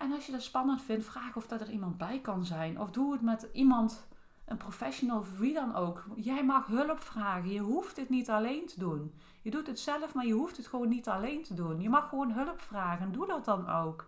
En 0.04 0.12
als 0.12 0.26
je 0.26 0.32
dat 0.32 0.42
spannend 0.42 0.82
vindt, 0.82 1.06
vraag 1.06 1.36
of 1.36 1.48
dat 1.48 1.62
er 1.62 1.70
iemand 1.70 1.98
bij 1.98 2.20
kan 2.20 2.46
zijn. 2.46 2.80
Of 2.80 2.92
doe 2.92 3.12
het 3.12 3.22
met 3.22 3.50
iemand, 3.54 4.08
een 4.46 4.58
professional 4.58 5.20
of 5.20 5.38
wie 5.38 5.54
dan 5.54 5.76
ook. 5.76 6.06
Jij 6.16 6.44
mag 6.46 6.68
hulp 6.68 7.00
vragen. 7.00 7.50
Je 7.50 7.60
hoeft 7.60 7.98
het 7.98 8.10
niet 8.10 8.30
alleen 8.30 8.68
te 8.68 8.80
doen. 8.80 9.14
Je 9.42 9.52
doet 9.52 9.68
het 9.68 9.80
zelf, 9.80 10.14
maar 10.14 10.26
je 10.26 10.34
hoeft 10.34 10.58
het 10.58 10.68
gewoon 10.68 10.90
niet 10.90 11.08
alleen 11.08 11.44
te 11.44 11.54
doen. 11.54 11.82
Je 11.82 11.90
mag 11.90 12.10
gewoon 12.10 12.32
hulp 12.32 12.62
vragen. 12.62 13.12
Doe 13.12 13.28
dat 13.28 13.46
dan 13.46 13.70
ook. 13.70 14.08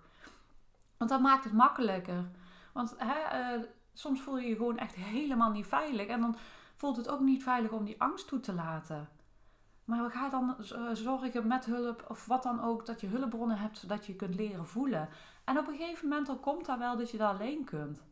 Want 0.97 1.09
dat 1.09 1.21
maakt 1.21 1.43
het 1.43 1.53
makkelijker. 1.53 2.29
Want 2.73 2.95
hè, 2.97 3.55
uh, 3.57 3.63
soms 3.93 4.21
voel 4.21 4.37
je 4.37 4.47
je 4.47 4.55
gewoon 4.55 4.77
echt 4.77 4.95
helemaal 4.95 5.51
niet 5.51 5.67
veilig. 5.67 6.07
En 6.07 6.21
dan 6.21 6.35
voelt 6.75 6.97
het 6.97 7.09
ook 7.09 7.19
niet 7.19 7.43
veilig 7.43 7.71
om 7.71 7.85
die 7.85 8.01
angst 8.01 8.27
toe 8.27 8.39
te 8.39 8.53
laten. 8.53 9.09
Maar 9.85 10.03
we 10.03 10.09
gaan 10.09 10.29
dan 10.29 10.55
eh, 10.57 10.89
zorgen 10.93 11.47
met 11.47 11.65
hulp 11.65 12.05
of 12.07 12.25
wat 12.25 12.43
dan 12.43 12.61
ook, 12.61 12.85
dat 12.85 13.01
je 13.01 13.07
hulpbronnen 13.07 13.57
hebt 13.57 13.77
zodat 13.77 14.05
je 14.05 14.15
kunt 14.15 14.35
leren 14.35 14.67
voelen. 14.67 15.09
En 15.45 15.57
op 15.57 15.67
een 15.67 15.75
gegeven 15.75 16.07
moment 16.07 16.27
dan 16.27 16.39
komt 16.39 16.65
dat 16.65 16.77
wel 16.77 16.97
dat 16.97 17.11
je 17.11 17.17
dat 17.17 17.29
alleen 17.29 17.63
kunt. 17.63 18.03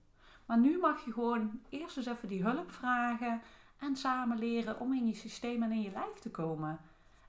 Maar 0.45 0.57
nu 0.57 0.79
mag 0.79 1.05
je 1.05 1.11
gewoon 1.11 1.61
eerst 1.69 1.97
eens 1.97 2.05
even 2.05 2.27
die 2.27 2.43
hulp 2.43 2.71
vragen 2.71 3.41
en 3.77 3.95
samen 3.95 4.37
leren 4.37 4.79
om 4.79 4.93
in 4.93 5.07
je 5.07 5.15
systeem 5.15 5.63
en 5.63 5.71
in 5.71 5.81
je 5.81 5.91
lijf 5.91 6.19
te 6.19 6.31
komen. 6.31 6.79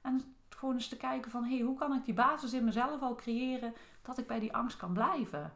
En 0.03 0.35
gewoon 0.49 0.75
eens 0.75 0.88
te 0.88 0.97
kijken 0.97 1.31
van, 1.31 1.45
hé, 1.45 1.57
hey, 1.57 1.64
hoe 1.64 1.79
kan 1.79 1.95
ik 1.95 2.05
die 2.05 2.14
basis 2.14 2.53
in 2.53 2.64
mezelf 2.64 3.01
al 3.01 3.14
creëren 3.14 3.75
dat 4.03 4.19
ik 4.19 4.27
bij 4.27 4.40
die 4.40 4.55
angst 4.55 4.77
kan 4.77 4.93
blijven? 4.93 5.53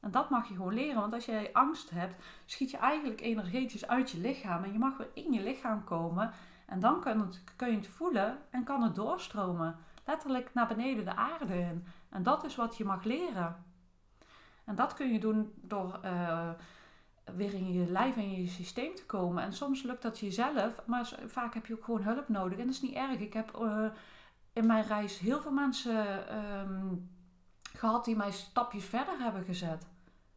En 0.00 0.10
dat 0.10 0.30
mag 0.30 0.48
je 0.48 0.54
gewoon 0.54 0.74
leren, 0.74 1.00
want 1.00 1.12
als 1.12 1.24
jij 1.24 1.52
angst 1.52 1.90
hebt, 1.90 2.24
schiet 2.46 2.70
je 2.70 2.76
eigenlijk 2.76 3.20
energetisch 3.20 3.86
uit 3.86 4.10
je 4.10 4.18
lichaam 4.18 4.64
en 4.64 4.72
je 4.72 4.78
mag 4.78 4.96
weer 4.96 5.10
in 5.14 5.32
je 5.32 5.42
lichaam 5.42 5.84
komen 5.84 6.32
en 6.66 6.80
dan 6.80 7.02
het, 7.04 7.42
kun 7.56 7.70
je 7.70 7.76
het 7.76 7.86
voelen 7.86 8.38
en 8.50 8.64
kan 8.64 8.82
het 8.82 8.94
doorstromen. 8.94 9.76
Letterlijk 10.06 10.54
naar 10.54 10.66
beneden 10.66 11.04
de 11.04 11.14
aarde 11.14 11.58
in. 11.58 11.86
En 12.10 12.22
dat 12.22 12.44
is 12.44 12.56
wat 12.56 12.76
je 12.76 12.84
mag 12.84 13.04
leren. 13.04 13.64
En 14.64 14.74
dat 14.74 14.94
kun 14.94 15.12
je 15.12 15.20
doen 15.20 15.52
door 15.56 16.00
uh, 16.04 16.50
weer 17.36 17.54
in 17.54 17.72
je 17.72 17.90
lijf 17.90 18.16
en 18.16 18.22
in 18.22 18.42
je 18.42 18.48
systeem 18.48 18.94
te 18.94 19.06
komen. 19.06 19.42
En 19.42 19.52
soms 19.52 19.82
lukt 19.82 20.02
dat 20.02 20.18
jezelf, 20.18 20.80
maar 20.86 21.12
vaak 21.26 21.54
heb 21.54 21.66
je 21.66 21.74
ook 21.74 21.84
gewoon 21.84 22.02
hulp 22.02 22.28
nodig. 22.28 22.58
En 22.58 22.64
dat 22.64 22.74
is 22.74 22.82
niet 22.82 22.94
erg. 22.94 23.18
Ik 23.18 23.32
heb 23.32 23.58
uh, 23.60 23.86
in 24.52 24.66
mijn 24.66 24.84
reis 24.84 25.18
heel 25.18 25.40
veel 25.40 25.52
mensen 25.52 26.36
um, 26.60 27.10
gehad 27.72 28.04
die 28.04 28.16
mij 28.16 28.30
stapjes 28.30 28.84
verder 28.84 29.18
hebben 29.18 29.44
gezet. 29.44 29.86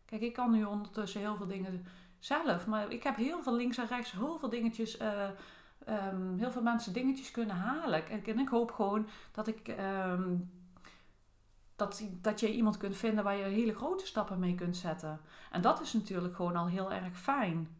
Kijk, 0.05 0.21
ik 0.21 0.33
kan 0.33 0.51
nu 0.51 0.63
ondertussen 0.63 1.21
heel 1.21 1.35
veel 1.35 1.47
dingen 1.47 1.85
zelf, 2.19 2.67
maar 2.67 2.91
ik 2.91 3.03
heb 3.03 3.15
heel 3.15 3.43
veel 3.43 3.55
links 3.55 3.77
en 3.77 3.87
rechts, 3.87 4.11
heel 4.11 4.39
veel 4.39 4.49
dingetjes. 4.49 4.99
Uh, 4.99 5.29
um, 5.87 6.37
heel 6.37 6.51
veel 6.51 6.61
mensen 6.61 6.93
dingetjes 6.93 7.31
kunnen 7.31 7.55
halen. 7.55 8.09
En, 8.09 8.25
en 8.25 8.39
ik 8.39 8.49
hoop 8.49 8.71
gewoon 8.71 9.07
dat 9.31 9.47
ik. 9.47 9.75
Um, 10.07 10.59
dat, 11.81 12.03
dat 12.21 12.39
je 12.39 12.53
iemand 12.53 12.77
kunt 12.77 12.97
vinden 12.97 13.23
waar 13.23 13.35
je 13.35 13.43
hele 13.43 13.75
grote 13.75 14.05
stappen 14.05 14.39
mee 14.39 14.55
kunt 14.55 14.77
zetten. 14.77 15.19
En 15.51 15.61
dat 15.61 15.81
is 15.81 15.93
natuurlijk 15.93 16.35
gewoon 16.35 16.55
al 16.55 16.67
heel 16.67 16.91
erg 16.91 17.17
fijn. 17.17 17.77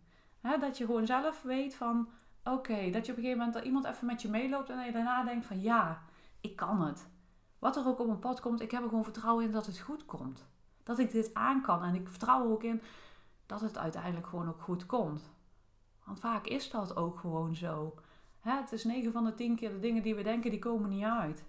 dat 0.60 0.78
je 0.78 0.86
gewoon 0.86 1.06
zelf 1.06 1.42
weet 1.42 1.76
van, 1.76 2.10
oké, 2.44 2.90
dat 2.92 3.06
je 3.06 3.12
op 3.12 3.18
een 3.18 3.24
gegeven 3.24 3.38
moment 3.38 3.54
dat 3.54 3.64
iemand 3.64 3.86
even 3.86 4.06
met 4.06 4.22
je 4.22 4.30
meeloopt 4.30 4.70
en 4.70 4.86
je 4.86 4.92
daarna 4.92 5.24
denkt 5.24 5.46
van, 5.46 5.62
ja, 5.62 6.04
ik 6.42 6.56
kan 6.56 6.82
het. 6.82 7.08
Wat 7.60 7.76
er 7.76 7.88
ook 7.88 8.00
op 8.00 8.08
mijn 8.08 8.20
pad 8.20 8.40
komt, 8.40 8.62
ik 8.62 8.72
heb 8.72 8.82
er 8.84 8.90
gewoon 8.90 9.04
vertrouwen 9.04 9.46
in 9.46 9.52
dat 9.52 9.66
het 9.66 9.80
goed 9.80 10.06
komt. 10.06 10.46
Dat 10.84 11.00
ik 11.00 11.12
dit 11.12 11.34
aan 11.34 11.62
kan 11.62 11.84
en 11.84 11.96
ik 11.96 12.10
vertrouw 12.10 12.44
er 12.44 12.52
ook 12.52 12.64
in 12.64 12.82
dat 13.46 13.62
het 13.62 13.78
uiteindelijk 13.78 14.28
gewoon 14.28 14.48
ook 14.48 14.62
goed 14.62 14.86
komt. 14.86 15.32
Want 16.04 16.20
vaak 16.20 16.48
is 16.48 16.70
dat 16.70 16.96
ook 16.96 17.20
gewoon 17.20 17.56
zo. 17.56 17.96
het 18.40 18.72
is 18.72 18.84
9 18.84 19.12
van 19.12 19.24
de 19.24 19.34
10 19.34 19.56
keer 19.56 19.70
de 19.70 19.80
dingen 19.80 20.04
die 20.04 20.16
we 20.16 20.24
denken, 20.24 20.52
die 20.52 20.60
komen 20.60 20.90
niet 20.90 21.04
uit. 21.04 21.44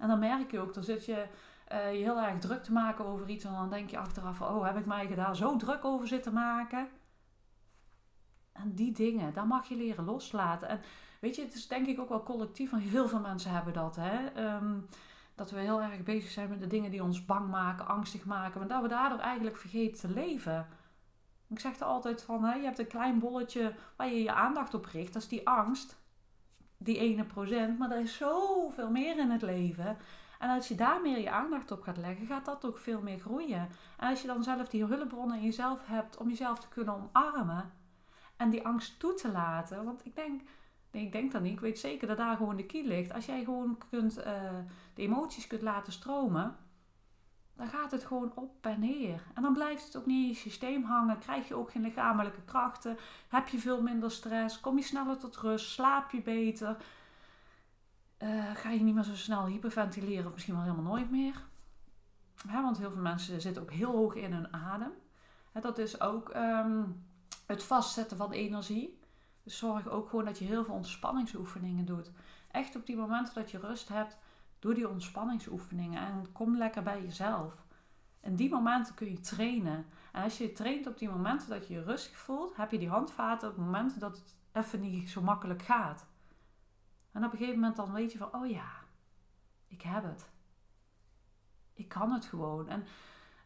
En 0.00 0.08
dan 0.08 0.18
merk 0.18 0.50
je 0.50 0.60
ook, 0.60 0.74
dan 0.74 0.84
zit 0.84 1.04
je 1.04 1.26
uh, 1.72 1.92
je 1.92 1.98
heel 1.98 2.20
erg 2.20 2.38
druk 2.38 2.62
te 2.62 2.72
maken 2.72 3.04
over 3.04 3.28
iets. 3.28 3.44
En 3.44 3.52
dan 3.52 3.70
denk 3.70 3.90
je 3.90 3.98
achteraf 3.98 4.36
van, 4.36 4.54
oh, 4.54 4.66
heb 4.66 4.76
ik 4.76 4.86
mij 4.86 5.14
daar 5.14 5.36
zo 5.36 5.56
druk 5.56 5.84
over 5.84 6.08
zitten 6.08 6.32
maken? 6.32 6.88
En 8.52 8.74
die 8.74 8.92
dingen, 8.92 9.32
daar 9.32 9.46
mag 9.46 9.68
je 9.68 9.76
leren 9.76 10.04
loslaten. 10.04 10.68
En 10.68 10.80
weet 11.20 11.36
je, 11.36 11.42
het 11.42 11.54
is 11.54 11.68
denk 11.68 11.86
ik 11.86 12.00
ook 12.00 12.08
wel 12.08 12.22
collectief, 12.22 12.70
want 12.70 12.82
heel 12.82 13.08
veel 13.08 13.20
mensen 13.20 13.50
hebben 13.50 13.72
dat. 13.72 13.96
Hè? 13.96 14.26
Ehm, 14.26 14.78
dat 15.34 15.50
we 15.50 15.60
heel 15.60 15.82
erg 15.82 16.02
bezig 16.02 16.30
zijn 16.30 16.48
met 16.48 16.60
de 16.60 16.66
dingen 16.66 16.90
die 16.90 17.02
ons 17.02 17.24
bang 17.24 17.50
maken, 17.50 17.86
angstig 17.86 18.24
maken. 18.24 18.58
Maar 18.58 18.68
dat 18.68 18.82
we 18.82 18.88
daardoor 18.88 19.18
eigenlijk 19.18 19.56
vergeten 19.56 20.00
te 20.00 20.14
leven. 20.14 20.68
Ik 21.48 21.60
zeg 21.60 21.76
er 21.76 21.86
altijd 21.86 22.22
van, 22.22 22.44
hè, 22.44 22.54
je 22.54 22.64
hebt 22.64 22.78
een 22.78 22.86
klein 22.86 23.18
bolletje 23.18 23.74
waar 23.96 24.08
je 24.08 24.22
je 24.22 24.32
aandacht 24.32 24.74
op 24.74 24.84
richt. 24.84 25.12
Dat 25.12 25.22
is 25.22 25.28
die 25.28 25.48
angst. 25.48 25.99
Die 26.82 26.98
ene 26.98 27.24
procent. 27.24 27.78
Maar 27.78 27.90
er 27.90 28.00
is 28.00 28.16
zoveel 28.16 28.90
meer 28.90 29.18
in 29.18 29.30
het 29.30 29.42
leven. 29.42 29.96
En 30.38 30.50
als 30.50 30.68
je 30.68 30.74
daar 30.74 31.00
meer 31.00 31.18
je 31.18 31.30
aandacht 31.30 31.70
op 31.70 31.82
gaat 31.82 31.96
leggen, 31.96 32.26
gaat 32.26 32.44
dat 32.44 32.64
ook 32.64 32.78
veel 32.78 33.00
meer 33.00 33.18
groeien. 33.18 33.68
En 33.96 34.08
als 34.08 34.20
je 34.20 34.26
dan 34.26 34.42
zelf 34.42 34.68
die 34.68 34.84
hulpbronnen 34.84 35.36
in 35.36 35.44
jezelf 35.44 35.86
hebt 35.86 36.16
om 36.16 36.28
jezelf 36.28 36.58
te 36.58 36.68
kunnen 36.68 36.94
omarmen. 36.94 37.72
En 38.36 38.50
die 38.50 38.66
angst 38.66 38.98
toe 38.98 39.14
te 39.14 39.30
laten. 39.30 39.84
Want 39.84 40.06
ik 40.06 40.14
denk, 40.14 40.40
nee, 40.90 41.04
ik 41.04 41.12
denk 41.12 41.32
dat 41.32 41.42
niet. 41.42 41.52
Ik 41.52 41.60
weet 41.60 41.78
zeker 41.78 42.08
dat 42.08 42.16
daar 42.16 42.36
gewoon 42.36 42.56
de 42.56 42.66
key 42.66 42.82
ligt. 42.86 43.12
Als 43.12 43.26
jij 43.26 43.44
gewoon 43.44 43.78
kunt, 43.90 44.18
uh, 44.18 44.24
de 44.94 45.02
emoties 45.02 45.46
kunt 45.46 45.62
laten 45.62 45.92
stromen 45.92 46.56
dan 47.60 47.68
gaat 47.68 47.90
het 47.90 48.04
gewoon 48.04 48.32
op 48.34 48.66
en 48.66 48.80
neer. 48.80 49.22
En 49.34 49.42
dan 49.42 49.52
blijft 49.52 49.84
het 49.84 49.96
ook 49.96 50.06
niet 50.06 50.22
in 50.22 50.28
je 50.28 50.34
systeem 50.34 50.84
hangen. 50.84 51.18
Krijg 51.18 51.48
je 51.48 51.54
ook 51.54 51.70
geen 51.70 51.82
lichamelijke 51.82 52.42
krachten. 52.44 52.96
Heb 53.28 53.48
je 53.48 53.58
veel 53.58 53.82
minder 53.82 54.10
stress. 54.10 54.60
Kom 54.60 54.76
je 54.76 54.82
sneller 54.82 55.18
tot 55.18 55.36
rust. 55.36 55.70
Slaap 55.70 56.10
je 56.10 56.22
beter. 56.22 56.76
Uh, 58.18 58.54
ga 58.54 58.70
je 58.70 58.80
niet 58.80 58.94
meer 58.94 59.02
zo 59.02 59.14
snel 59.14 59.46
hyperventileren. 59.46 60.26
Of 60.26 60.32
misschien 60.32 60.54
wel 60.54 60.62
helemaal 60.62 60.92
nooit 60.92 61.10
meer. 61.10 61.42
want 62.52 62.78
heel 62.78 62.90
veel 62.90 63.02
mensen 63.02 63.40
zitten 63.40 63.62
ook 63.62 63.70
heel 63.70 63.92
hoog 63.92 64.14
in 64.14 64.32
hun 64.32 64.52
adem. 64.52 64.92
dat 65.52 65.78
is 65.78 66.00
ook 66.00 66.28
ehm, 66.28 66.82
het 67.46 67.62
vastzetten 67.62 68.16
van 68.16 68.32
energie. 68.32 68.98
Dus 69.42 69.58
zorg 69.58 69.88
ook 69.88 70.08
gewoon 70.08 70.24
dat 70.24 70.38
je 70.38 70.44
heel 70.44 70.64
veel 70.64 70.74
ontspanningsoefeningen 70.74 71.84
doet. 71.84 72.10
Echt 72.50 72.76
op 72.76 72.86
die 72.86 72.96
momenten 72.96 73.34
dat 73.34 73.50
je 73.50 73.58
rust 73.58 73.88
hebt 73.88 74.18
Doe 74.60 74.74
die 74.74 74.88
ontspanningsoefeningen 74.88 76.06
en 76.06 76.32
kom 76.32 76.56
lekker 76.56 76.82
bij 76.82 77.02
jezelf. 77.02 77.64
In 78.20 78.36
die 78.36 78.50
momenten 78.50 78.94
kun 78.94 79.10
je 79.10 79.20
trainen. 79.20 79.86
En 80.12 80.22
als 80.22 80.38
je 80.38 80.52
traint 80.52 80.86
op 80.86 80.98
die 80.98 81.08
momenten 81.08 81.48
dat 81.48 81.66
je 81.66 81.74
je 81.74 81.82
rustig 81.82 82.16
voelt, 82.16 82.56
heb 82.56 82.70
je 82.70 82.78
die 82.78 82.88
handvaten 82.88 83.48
op 83.48 83.56
momenten 83.56 84.00
dat 84.00 84.16
het 84.16 84.36
even 84.52 84.80
niet 84.80 85.10
zo 85.10 85.22
makkelijk 85.22 85.62
gaat. 85.62 86.06
En 87.12 87.24
op 87.24 87.32
een 87.32 87.38
gegeven 87.38 87.60
moment 87.60 87.76
dan 87.76 87.92
weet 87.92 88.12
je 88.12 88.18
van, 88.18 88.34
oh 88.34 88.50
ja, 88.50 88.70
ik 89.66 89.82
heb 89.82 90.02
het. 90.02 90.28
Ik 91.74 91.88
kan 91.88 92.12
het 92.12 92.24
gewoon. 92.24 92.68
En 92.68 92.84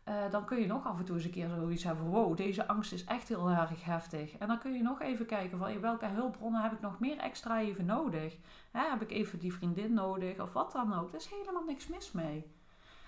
eh, 0.05 0.31
dan 0.31 0.45
kun 0.45 0.61
je 0.61 0.67
nog 0.67 0.87
af 0.87 0.99
en 0.99 1.05
toe 1.05 1.17
eens 1.17 1.25
een 1.25 1.31
keer 1.31 1.49
zoiets 1.49 1.85
hebben 1.85 2.05
wow, 2.05 2.37
deze 2.37 2.69
angst 2.69 2.93
is 2.93 3.05
echt 3.05 3.29
heel 3.29 3.49
erg 3.49 3.85
heftig. 3.85 4.37
En 4.37 4.49
dan 4.49 4.59
kun 4.59 4.73
je 4.73 4.83
nog 4.83 5.01
even 5.01 5.27
kijken 5.27 5.59
van 5.59 5.81
welke 5.81 6.07
hulpbronnen 6.07 6.63
heb 6.63 6.73
ik 6.73 6.81
nog 6.81 6.99
meer 6.99 7.19
extra 7.19 7.61
even 7.61 7.85
nodig. 7.85 8.37
Hè, 8.71 8.91
heb 8.91 9.03
ik 9.03 9.11
even 9.11 9.39
die 9.39 9.55
vriendin 9.55 9.95
nodig 9.95 10.41
of 10.41 10.53
wat 10.53 10.73
dan 10.73 10.95
ook. 10.95 11.09
Er 11.09 11.15
is 11.15 11.29
helemaal 11.29 11.65
niks 11.65 11.89
mis 11.89 12.13
mee. 12.13 12.53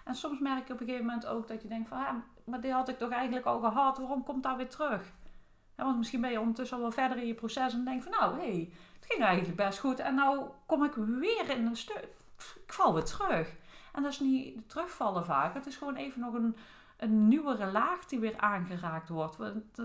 En 0.04 0.14
soms 0.14 0.38
merk 0.38 0.66
je 0.66 0.72
op 0.72 0.80
een 0.80 0.86
gegeven 0.86 1.06
moment 1.06 1.26
ook 1.26 1.48
dat 1.48 1.62
je 1.62 1.68
denkt 1.68 1.88
van, 1.88 1.98
ja, 1.98 2.22
maar 2.44 2.60
die 2.60 2.72
had 2.72 2.88
ik 2.88 2.98
toch 2.98 3.10
eigenlijk 3.10 3.46
al 3.46 3.60
gehad, 3.60 3.98
waarom 3.98 4.24
komt 4.24 4.42
dat 4.42 4.56
weer 4.56 4.68
terug? 4.68 5.12
want 5.84 5.96
misschien 5.96 6.20
ben 6.20 6.30
je 6.30 6.40
ondertussen 6.40 6.76
al 6.76 6.82
wel 6.82 6.92
verder 6.92 7.18
in 7.18 7.26
je 7.26 7.34
proces 7.34 7.72
en 7.72 7.84
denk 7.84 8.02
van, 8.02 8.12
nou, 8.12 8.34
hé, 8.34 8.50
hey, 8.50 8.72
het 9.00 9.06
ging 9.08 9.22
eigenlijk 9.22 9.56
best 9.56 9.78
goed 9.78 9.98
en 9.98 10.14
nou 10.14 10.48
kom 10.66 10.84
ik 10.84 10.94
weer 10.94 11.50
in 11.50 11.66
een 11.66 11.76
stuk, 11.76 12.08
ik 12.64 12.72
val 12.72 12.94
weer 12.94 13.04
terug. 13.04 13.54
En 13.92 14.02
dat 14.02 14.12
is 14.12 14.20
niet 14.20 14.68
terugvallen 14.68 15.24
vaak, 15.24 15.54
het 15.54 15.66
is 15.66 15.76
gewoon 15.76 15.96
even 15.96 16.20
nog 16.20 16.34
een, 16.34 16.56
een 16.96 17.28
nieuwere 17.28 17.70
laag 17.72 18.04
die 18.04 18.18
weer 18.18 18.38
aangeraakt 18.38 19.08
wordt. 19.08 19.36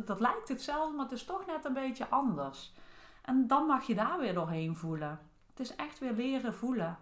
Dat, 0.06 0.20
lijkt 0.20 0.48
hetzelfde, 0.48 0.96
maar 0.96 1.06
het 1.06 1.14
is 1.14 1.24
toch 1.24 1.46
net 1.46 1.66
een 1.66 1.74
beetje 1.74 2.10
anders. 2.10 2.74
En 3.22 3.48
dan 3.48 3.66
mag 3.66 3.84
je 3.84 3.96
daar 3.96 4.20
weer 4.20 4.34
doorheen 4.34 4.76
voelen. 4.76 5.20
Het 5.50 5.60
is 5.60 5.76
echt 5.76 6.00
weer 6.00 6.14
leren 6.14 6.54
voelen. 6.54 6.98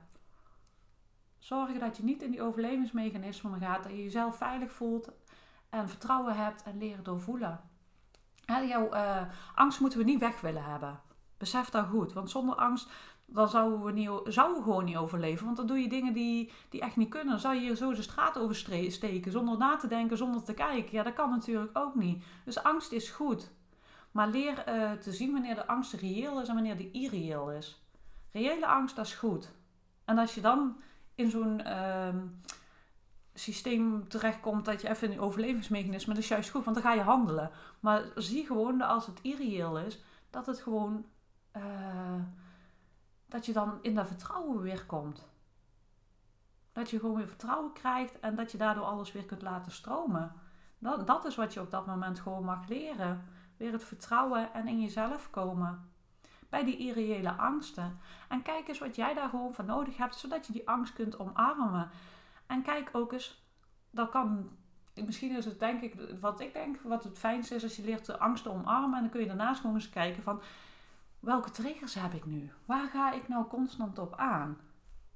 Zorgen 1.38 1.80
dat 1.80 1.98
je 1.98 2.04
niet 2.04 2.22
in 2.22 2.32
die 2.32 2.42
overlevingsmechanismen 2.42 3.60
gaat, 3.60 3.84
dat 3.84 3.92
je 3.92 4.04
jezelf 4.04 4.38
veilig 4.38 4.72
voelt 4.72 5.12
en 5.70 5.90
vertrouwen 5.90 6.36
hebt 6.36 6.64
en 6.64 6.78
leren 6.78 7.04
doorvoelen. 7.04 7.60
Jouw 8.46 8.94
uh, 8.94 9.22
angst 9.56 9.80
moeten 9.80 10.00
we 10.00 10.06
niet 10.06 10.20
weg 10.20 10.42
willen 10.42 10.64
hebben. 10.64 11.00
Besef 11.38 11.70
dat 11.70 11.86
goed, 11.86 12.14
want 12.14 12.30
zonder 12.30 12.56
angst 12.56 12.92
dan 13.32 13.50
zouden 13.50 13.84
we, 13.84 13.92
niet, 13.92 14.10
zouden 14.24 14.64
gewoon 14.64 14.86
niet 14.86 14.98
overleven. 14.98 15.46
Want 15.46 15.58
dan 15.58 15.68
doe 15.68 15.80
je 15.80 15.90
dingen 15.90 16.14
die, 16.14 16.52
die 16.70 16.82
echt 16.82 16.96
niet 16.96 17.10
kunnen. 17.10 17.30
Dan 17.30 17.40
zou 17.40 17.56
je 17.56 17.62
hier 17.62 17.76
zo 17.76 17.94
de 17.94 18.02
straat 18.02 18.38
oversteken 18.38 19.32
zonder 19.32 19.58
na 19.58 19.76
te 19.76 19.88
denken, 19.88 20.18
zonder 20.18 20.44
te 20.44 20.54
kijken. 20.54 20.92
Ja, 20.92 21.04
dat 21.04 21.14
kan 21.14 21.30
natuurlijk 21.30 21.78
ook 21.78 21.96
niet. 21.96 22.24
Dus 22.46 22.64
angst 22.64 22.92
is 22.92 23.10
goed. 23.10 23.52
Maar 24.12 24.28
leer 24.28 24.64
uh, 24.68 24.92
te 24.92 25.14
zien 25.14 25.32
wanneer 25.32 25.56
de 25.56 25.68
angst 25.68 25.94
reëel 25.94 26.42
is 26.42 26.48
en 26.48 26.54
wanneer 26.54 26.78
die 26.78 26.92
irreëel 26.92 27.52
is. 27.52 27.84
Reële 28.32 28.68
angst, 28.68 28.96
dat 28.96 29.06
is 29.06 29.14
goed. 29.14 29.52
En 30.06 30.18
als 30.18 30.36
je 30.36 30.42
dan 30.42 30.78
in 31.16 31.30
zo'n 31.30 31.62
uh, 31.66 32.16
systeem 33.34 34.08
terechtkomt 34.08 34.66
dat 34.66 34.82
je 34.82 34.90
even 34.90 35.12
in 35.12 35.20
overlevingsmechanisme, 35.20 36.14
dat 36.14 36.24
is 36.24 36.30
juist 36.30 36.50
goed, 36.50 36.64
want 36.64 36.76
dan 36.76 36.86
ga 36.86 36.94
je 36.94 37.02
handelen. 37.02 37.52
Maar 37.80 38.04
zie 38.16 38.46
gewoon 38.46 38.82
als 38.82 39.06
het 39.06 39.20
irreëel 39.22 39.80
is, 39.80 40.00
dat 40.30 40.46
het 40.46 40.60
gewoon. 40.60 41.06
Uh, 41.58 41.64
dat 43.30 43.46
je 43.46 43.54
dan 43.54 43.80
in 43.82 43.96
dat 43.96 44.08
vertrouwen 44.08 44.62
weer 44.62 44.86
komt. 44.86 45.28
Dat 46.72 46.90
je 46.90 47.00
gewoon 47.00 47.16
weer 47.16 47.28
vertrouwen 47.28 47.74
krijgt 47.74 48.20
en 48.20 48.36
dat 48.36 48.52
je 48.52 48.58
daardoor 48.58 48.84
alles 48.84 49.12
weer 49.12 49.26
kunt 49.26 49.42
laten 49.42 49.72
stromen. 49.72 50.34
Dat, 50.78 51.08
dat 51.08 51.26
is 51.26 51.36
wat 51.36 51.54
je 51.54 51.62
op 51.62 51.72
dat 51.72 51.86
moment 51.86 52.20
gewoon 52.20 52.44
mag 52.44 52.68
leren. 52.68 53.26
Weer 53.58 53.72
het 53.72 53.84
vertrouwen 53.84 54.54
en 54.54 54.68
in 54.68 54.82
jezelf 54.82 55.30
komen. 55.30 55.92
Bij 56.50 56.64
die 56.64 56.78
irreële 56.78 57.32
angsten. 57.32 58.00
En 58.30 58.42
kijk 58.42 58.68
eens 58.68 58.80
wat 58.80 58.96
jij 58.96 59.14
daar 59.14 59.30
gewoon 59.30 59.54
van 59.54 59.66
nodig 59.66 59.98
hebt, 59.98 60.16
zodat 60.16 60.48
je 60.48 60.54
die 60.54 60.70
angst 60.70 60.94
kunt 60.94 61.20
omarmen. 61.20 61.90
En 62.48 62.62
kijk 62.62 62.90
ook 62.92 63.12
eens, 63.12 63.44
dat 63.92 64.10
kan 64.10 64.50
misschien 65.06 65.36
is 65.36 65.46
het 65.46 65.60
denk 65.60 65.82
ik, 65.82 65.96
wat 66.20 66.40
ik 66.40 66.54
denk, 66.54 66.82
wat 66.82 67.04
het 67.04 67.20
fijnste 67.20 67.56
is 67.56 67.64
als 67.64 67.76
je 67.76 67.84
leert 67.84 68.06
de 68.06 68.20
angst 68.20 68.44
te 68.44 68.50
omarmen. 68.50 68.96
En 68.96 69.02
dan 69.02 69.10
kun 69.10 69.20
je 69.20 69.28
daarnaast 69.28 69.60
gewoon 69.62 69.76
eens 69.76 69.90
kijken 69.90 70.24
van, 70.24 70.42
welke 71.20 71.52
triggers 71.52 71.94
heb 71.94 72.14
ik 72.14 72.26
nu? 72.26 72.52
Waar 72.66 72.90
ga 72.90 73.12
ik 73.12 73.28
nou 73.28 73.48
constant 73.48 74.00
op 74.00 74.16
aan? 74.16 74.58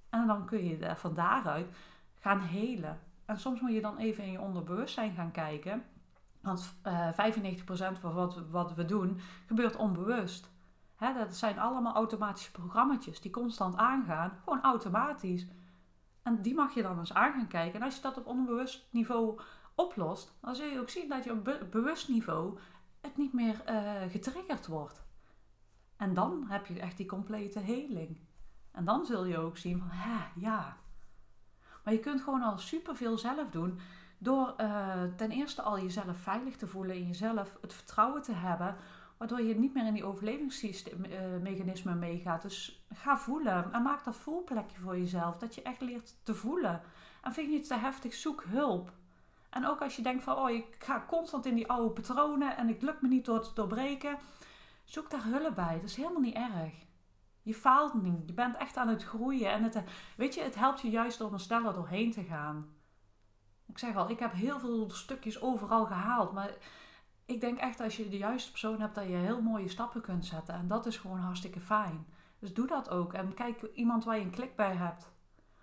En 0.10 0.28
dan 0.28 0.46
kun 0.46 0.64
je 0.66 0.96
van 0.96 1.14
daaruit 1.14 1.76
gaan 2.20 2.40
helen. 2.40 3.00
En 3.26 3.40
soms 3.40 3.62
moet 3.62 3.74
je 3.74 3.82
dan 3.82 3.98
even 3.98 4.24
in 4.24 4.32
je 4.32 4.42
onderbewustzijn 4.42 5.14
gaan 5.14 5.32
kijken. 5.32 5.84
Want 6.42 6.76
uh, 6.88 7.20
eh, 7.20 7.96
95% 7.96 8.00
van 8.00 8.14
wat, 8.14 8.50
wat 8.50 8.74
we 8.74 8.86
doen 8.86 9.20
gebeurt 9.48 9.76
onbewust. 9.76 10.52
Hè, 10.96 11.14
dat 11.14 11.36
zijn 11.36 11.60
allemaal 11.60 11.94
automatische 11.94 12.52
programma's 12.52 13.22
die 13.22 13.32
constant 13.32 13.76
aangaan. 13.76 14.32
Gewoon 14.44 14.62
automatisch. 14.62 15.48
En 16.24 16.42
die 16.42 16.54
mag 16.54 16.74
je 16.74 16.82
dan 16.82 17.00
eens 17.00 17.14
aan 17.14 17.34
gaan 17.34 17.48
kijken. 17.48 17.80
En 17.80 17.86
als 17.86 17.96
je 17.96 18.02
dat 18.02 18.18
op 18.18 18.28
onbewust 18.28 18.88
niveau 18.92 19.40
oplost, 19.76 20.38
dan 20.42 20.56
zul 20.56 20.68
je 20.68 20.80
ook 20.80 20.90
zien 20.90 21.10
dat 21.10 21.24
je 21.24 21.32
op 21.32 21.70
bewust 21.72 22.10
niveau 22.10 22.58
het 23.02 23.18
niet 23.18 23.34
meer 23.34 23.62
uh, 23.70 24.12
getriggerd 24.12 24.68
wordt. 24.68 25.03
En 26.04 26.14
dan 26.14 26.46
heb 26.48 26.66
je 26.66 26.80
echt 26.80 26.98
die 26.98 27.06
complete 27.06 27.60
heling. 27.60 28.18
En 28.72 28.86
dan 28.86 29.06
zul 29.06 29.26
je 29.26 29.38
ook 29.38 29.58
zien 29.58 29.80
van, 29.80 29.90
hè, 29.90 30.26
ja. 30.36 30.78
Maar 31.84 31.94
je 31.94 32.00
kunt 32.00 32.22
gewoon 32.22 32.42
al 32.42 32.58
superveel 32.58 33.18
zelf 33.18 33.50
doen 33.50 33.80
door 34.18 34.54
uh, 34.58 35.04
ten 35.16 35.32
eerste 35.32 35.62
al 35.62 35.80
jezelf 35.80 36.18
veilig 36.18 36.56
te 36.56 36.68
voelen 36.68 36.96
in 36.96 37.08
jezelf, 37.08 37.58
het 37.62 37.74
vertrouwen 37.74 38.22
te 38.22 38.34
hebben, 38.34 38.76
waardoor 39.18 39.42
je 39.42 39.56
niet 39.56 39.74
meer 39.74 39.86
in 39.86 39.94
die 39.94 40.06
overlevingsmechanismen 40.06 42.00
meegaat. 42.00 42.42
Dus 42.42 42.86
ga 42.94 43.18
voelen 43.18 43.74
en 43.74 43.82
maak 43.82 44.04
dat 44.04 44.16
voelplekje 44.16 44.80
voor 44.80 44.98
jezelf, 44.98 45.38
dat 45.38 45.56
je 45.56 45.62
echt 45.62 45.82
leert 45.82 46.16
te 46.24 46.34
voelen. 46.34 46.82
En 47.22 47.34
vind 47.34 47.50
je 47.50 47.58
het 47.58 47.68
te 47.68 47.76
heftig, 47.76 48.14
zoek 48.14 48.44
hulp. 48.48 48.92
En 49.50 49.68
ook 49.68 49.82
als 49.82 49.96
je 49.96 50.02
denkt 50.02 50.24
van, 50.24 50.38
oh, 50.38 50.50
ik 50.50 50.76
ga 50.80 51.06
constant 51.08 51.46
in 51.46 51.56
die 51.56 51.68
oude 51.68 51.90
patronen 51.90 52.58
en 52.58 52.70
ik 52.70 52.82
lukt 52.82 53.02
me 53.02 53.08
niet 53.08 53.26
door 53.26 53.42
te 53.42 53.54
doorbreken 53.54 54.18
Zoek 54.84 55.10
daar 55.10 55.24
hulp 55.24 55.56
bij. 55.56 55.76
Dat 55.76 55.90
is 55.90 55.96
helemaal 55.96 56.22
niet 56.22 56.36
erg. 56.36 56.74
Je 57.42 57.54
faalt 57.54 57.94
niet. 57.94 58.28
Je 58.28 58.34
bent 58.34 58.58
echt 58.58 58.78
aan 58.78 58.88
het 58.88 59.04
groeien. 59.04 59.52
En 59.52 59.64
het, 59.64 59.84
weet 60.18 60.34
je, 60.34 60.42
het 60.42 60.56
helpt 60.56 60.82
je 60.82 60.90
juist 60.90 61.22
om 61.22 61.34
er 61.34 61.40
sneller 61.40 61.74
doorheen 61.74 62.12
te 62.12 62.24
gaan. 62.24 62.76
Ik 63.66 63.78
zeg 63.78 63.96
al, 63.96 64.10
ik 64.10 64.20
heb 64.20 64.34
heel 64.34 64.60
veel 64.60 64.90
stukjes 64.90 65.42
overal 65.42 65.86
gehaald. 65.86 66.34
Maar 66.34 66.52
ik 67.26 67.42
denk 67.42 67.58
echt 67.58 67.80
als 67.80 67.98
je 67.98 68.10
de 68.10 68.18
juiste 68.18 68.52
persoon 68.52 68.80
hebt, 68.80 68.96
dat 68.96 69.08
je 69.08 69.16
heel 69.16 69.42
mooie 69.42 69.70
stappen 69.70 70.02
kunt 70.02 70.26
zetten. 70.26 70.56
En 70.56 70.68
dat 70.68 70.86
is 70.86 70.98
gewoon 70.98 71.20
hartstikke 71.20 71.60
fijn. 71.60 72.08
Dus 72.40 72.54
doe 72.54 72.68
dat 72.68 72.90
ook. 72.90 73.14
En 73.14 73.34
kijk 73.34 73.62
iemand 73.62 74.04
waar 74.04 74.18
je 74.18 74.24
een 74.24 74.30
klik 74.30 74.56
bij 74.56 74.76
hebt. 74.76 75.12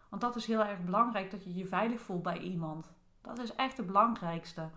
Want 0.08 0.22
dat 0.22 0.36
is 0.36 0.46
heel 0.46 0.64
erg 0.64 0.84
belangrijk, 0.84 1.30
dat 1.30 1.44
je 1.44 1.54
je 1.54 1.66
veilig 1.66 2.00
voelt 2.00 2.22
bij 2.22 2.38
iemand. 2.38 2.92
Dat 3.20 3.38
is 3.38 3.54
echt 3.54 3.76
het 3.76 3.86
belangrijkste. 3.86 4.70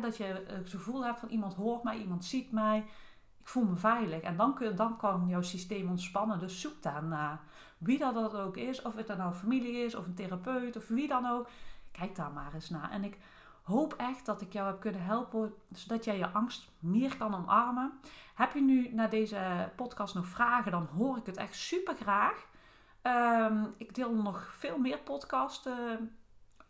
dat 0.00 0.16
je 0.16 0.44
het 0.46 0.70
gevoel 0.70 1.04
hebt 1.04 1.20
van 1.20 1.28
iemand 1.28 1.54
hoort 1.54 1.82
mij, 1.82 1.98
iemand 1.98 2.24
ziet 2.24 2.52
mij 2.52 2.86
voel 3.50 3.64
me 3.64 3.76
veilig. 3.76 4.20
En 4.20 4.36
dan, 4.36 4.54
kun, 4.54 4.76
dan 4.76 4.96
kan 4.96 5.26
jouw 5.28 5.42
systeem 5.42 5.88
ontspannen. 5.88 6.38
Dus 6.38 6.60
zoek 6.60 6.82
daarna. 6.82 7.40
Wie 7.78 7.98
dat, 7.98 8.14
dat 8.14 8.34
ook 8.34 8.56
is. 8.56 8.82
Of 8.82 8.94
het 8.94 9.06
dan 9.06 9.16
nou 9.16 9.32
familie 9.32 9.84
is 9.84 9.94
of 9.94 10.06
een 10.06 10.14
therapeut 10.14 10.76
of 10.76 10.88
wie 10.88 11.08
dan 11.08 11.26
ook. 11.26 11.48
Kijk 11.92 12.16
daar 12.16 12.30
maar 12.30 12.54
eens 12.54 12.70
naar. 12.70 12.90
En 12.90 13.04
ik 13.04 13.18
hoop 13.62 13.94
echt 13.94 14.26
dat 14.26 14.40
ik 14.40 14.52
jou 14.52 14.66
heb 14.66 14.80
kunnen 14.80 15.02
helpen. 15.02 15.54
Zodat 15.72 16.04
jij 16.04 16.18
je 16.18 16.30
angst 16.30 16.70
meer 16.78 17.16
kan 17.16 17.34
omarmen. 17.34 17.92
Heb 18.34 18.54
je 18.54 18.62
nu 18.62 18.94
naar 18.94 19.10
deze 19.10 19.72
podcast 19.76 20.14
nog 20.14 20.26
vragen? 20.26 20.72
Dan 20.72 20.88
hoor 20.96 21.16
ik 21.16 21.26
het 21.26 21.36
echt 21.36 21.54
super 21.54 21.94
graag. 21.94 22.46
Ehm, 23.02 23.64
ik 23.76 23.94
deel 23.94 24.14
nog 24.14 24.54
veel 24.58 24.78
meer 24.78 24.98
podcasts 24.98 25.66
uh, 25.66 25.74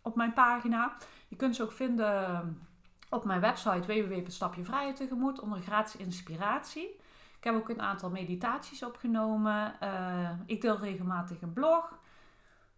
op 0.03 0.16
mijn 0.16 0.33
pagina. 0.33 0.97
Je 1.29 1.37
kunt 1.37 1.57
ze 1.57 1.62
ook 1.62 1.73
vinden 1.73 2.69
op 3.11 3.25
mijn 3.25 3.40
website 3.40 3.87
www.stapjevrijheid 3.87 5.12
onder 5.40 5.61
gratis 5.61 5.96
inspiratie. 5.96 6.99
Ik 7.38 7.44
heb 7.46 7.55
ook 7.55 7.68
een 7.68 7.81
aantal 7.81 8.11
meditaties 8.11 8.83
opgenomen. 8.83 9.75
Uh, 9.83 10.31
ik 10.46 10.61
deel 10.61 10.79
regelmatig 10.79 11.42
een 11.42 11.53
blog. 11.53 11.99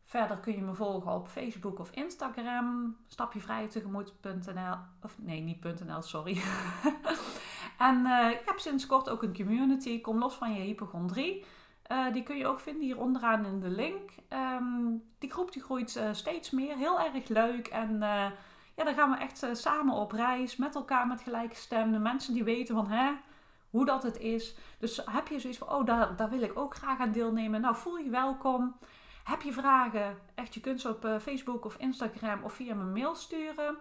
Verder 0.05 0.37
kun 0.37 0.55
je 0.55 0.63
me 0.63 0.75
volgen 0.75 1.13
op 1.13 1.29
Facebook 1.29 1.79
of 1.79 1.91
Instagram. 1.91 2.97
Stapjevrijheidtegemoet.nl 3.07 4.77
Of 5.03 5.19
nee, 5.19 5.41
niet 5.41 5.65
.nl, 5.85 6.03
sorry. 6.03 6.33
en 7.89 7.97
uh, 8.05 8.31
ik 8.31 8.43
heb 8.45 8.59
sinds 8.59 8.87
kort 8.87 9.09
ook 9.09 9.23
een 9.23 9.37
community. 9.37 10.01
Kom 10.01 10.19
los 10.19 10.35
van 10.35 10.55
je 10.55 10.61
hypochondrie. 10.61 11.45
Uh, 11.93 12.13
die 12.13 12.23
kun 12.23 12.37
je 12.37 12.47
ook 12.47 12.61
vinden 12.61 12.83
hier 12.83 12.99
onderaan 12.99 13.45
in 13.45 13.61
de 13.61 13.71
link. 13.71 14.11
Um, 14.29 15.03
die 15.19 15.31
groep 15.31 15.53
die 15.53 15.63
groeit 15.63 16.03
steeds 16.13 16.51
meer. 16.51 16.77
Heel 16.77 17.01
erg 17.01 17.29
leuk 17.29 17.67
en 17.67 18.03
ja, 18.83 18.89
dan 18.89 18.99
gaan 18.99 19.11
we 19.11 19.25
echt 19.25 19.43
eh, 19.43 19.55
samen 19.55 19.95
op 19.95 20.13
reis 20.13 20.57
met 20.57 20.75
elkaar 20.75 21.07
met 21.07 21.21
gelijkgestemde 21.21 21.99
mensen 21.99 22.35
die 22.35 22.45
weten 22.45 22.75
van 22.75 22.89
hè, 22.89 23.13
hoe 23.71 23.85
dat 23.85 24.03
het 24.03 24.19
is. 24.19 24.55
Dus 24.79 25.03
heb 25.11 25.29
je 25.29 25.41
zoiets 25.41 25.59
van, 25.59 25.71
oh, 25.71 25.87
daar, 25.87 26.17
daar 26.17 26.31
wil 26.31 26.43
ik 26.43 26.59
ook 26.59 26.75
graag 26.75 26.99
aan 26.99 27.13
deelnemen. 27.13 27.61
Nou, 27.61 27.77
voel 27.77 27.97
je 27.97 28.11
welkom. 28.11 28.77
Heb 29.25 29.43
je 29.43 29.53
vragen? 29.53 30.19
Echt, 30.35 30.55
je 30.55 30.61
kunt 30.61 30.81
ze 30.81 30.89
op 30.89 31.05
uh, 31.05 31.19
Facebook 31.19 31.65
of 31.65 31.77
Instagram 31.77 32.43
of 32.43 32.53
via 32.53 32.75
mijn 32.75 32.93
mail 32.93 33.15
sturen. 33.15 33.79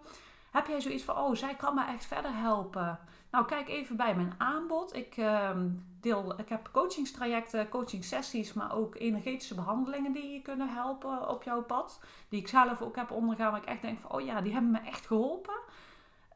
Heb 0.51 0.67
jij 0.67 0.81
zoiets 0.81 1.03
van, 1.03 1.17
oh, 1.17 1.35
zij 1.35 1.55
kan 1.55 1.75
me 1.75 1.85
echt 1.85 2.05
verder 2.05 2.33
helpen? 2.33 2.99
Nou, 3.31 3.45
kijk 3.45 3.69
even 3.69 3.95
bij 3.95 4.15
mijn 4.15 4.33
aanbod. 4.37 4.95
Ik, 4.95 5.17
uh, 5.17 5.49
deel, 5.99 6.39
ik 6.39 6.49
heb 6.49 6.69
coachingstrajecten, 6.71 7.69
coachingsessies, 7.69 8.53
maar 8.53 8.75
ook 8.75 8.95
energetische 8.95 9.55
behandelingen 9.55 10.11
die 10.11 10.33
je 10.33 10.41
kunnen 10.41 10.69
helpen 10.69 11.29
op 11.29 11.43
jouw 11.43 11.61
pad. 11.63 11.99
Die 12.29 12.39
ik 12.39 12.47
zelf 12.47 12.81
ook 12.81 12.95
heb 12.95 13.11
ondergaan, 13.11 13.51
waar 13.51 13.61
ik 13.61 13.67
echt 13.67 13.81
denk 13.81 13.99
van, 13.99 14.11
oh 14.11 14.21
ja, 14.21 14.41
die 14.41 14.53
hebben 14.53 14.71
me 14.71 14.79
echt 14.79 15.07
geholpen. 15.07 15.59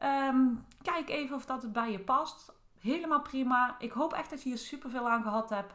Um, 0.02 0.64
kijk 0.82 1.08
even 1.08 1.36
of 1.36 1.46
dat 1.46 1.62
het 1.62 1.72
bij 1.72 1.90
je 1.90 2.00
past. 2.00 2.52
Helemaal 2.80 3.22
prima. 3.22 3.76
Ik 3.78 3.92
hoop 3.92 4.12
echt 4.12 4.30
dat 4.30 4.42
je 4.42 4.48
hier 4.48 4.58
super 4.58 4.90
veel 4.90 5.08
aan 5.08 5.22
gehad 5.22 5.50
hebt. 5.50 5.74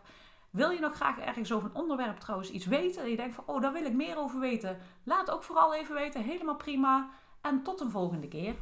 Wil 0.49 0.69
je 0.69 0.80
nog 0.80 0.95
graag 0.95 1.19
ergens 1.19 1.51
over 1.51 1.69
een 1.69 1.82
onderwerp 1.82 2.19
trouwens 2.19 2.51
iets 2.51 2.65
weten? 2.65 3.04
En 3.04 3.10
je 3.10 3.15
denkt 3.15 3.36
van, 3.36 3.43
oh, 3.47 3.62
daar 3.62 3.73
wil 3.73 3.86
ik 3.86 3.93
meer 3.93 4.17
over 4.17 4.39
weten. 4.39 4.77
Laat 5.04 5.32
ook 5.32 5.43
vooral 5.43 5.73
even 5.73 5.95
weten. 5.95 6.21
Helemaal 6.21 6.56
prima. 6.56 7.10
En 7.41 7.63
tot 7.63 7.80
een 7.80 7.91
volgende 7.91 8.27
keer. 8.27 8.56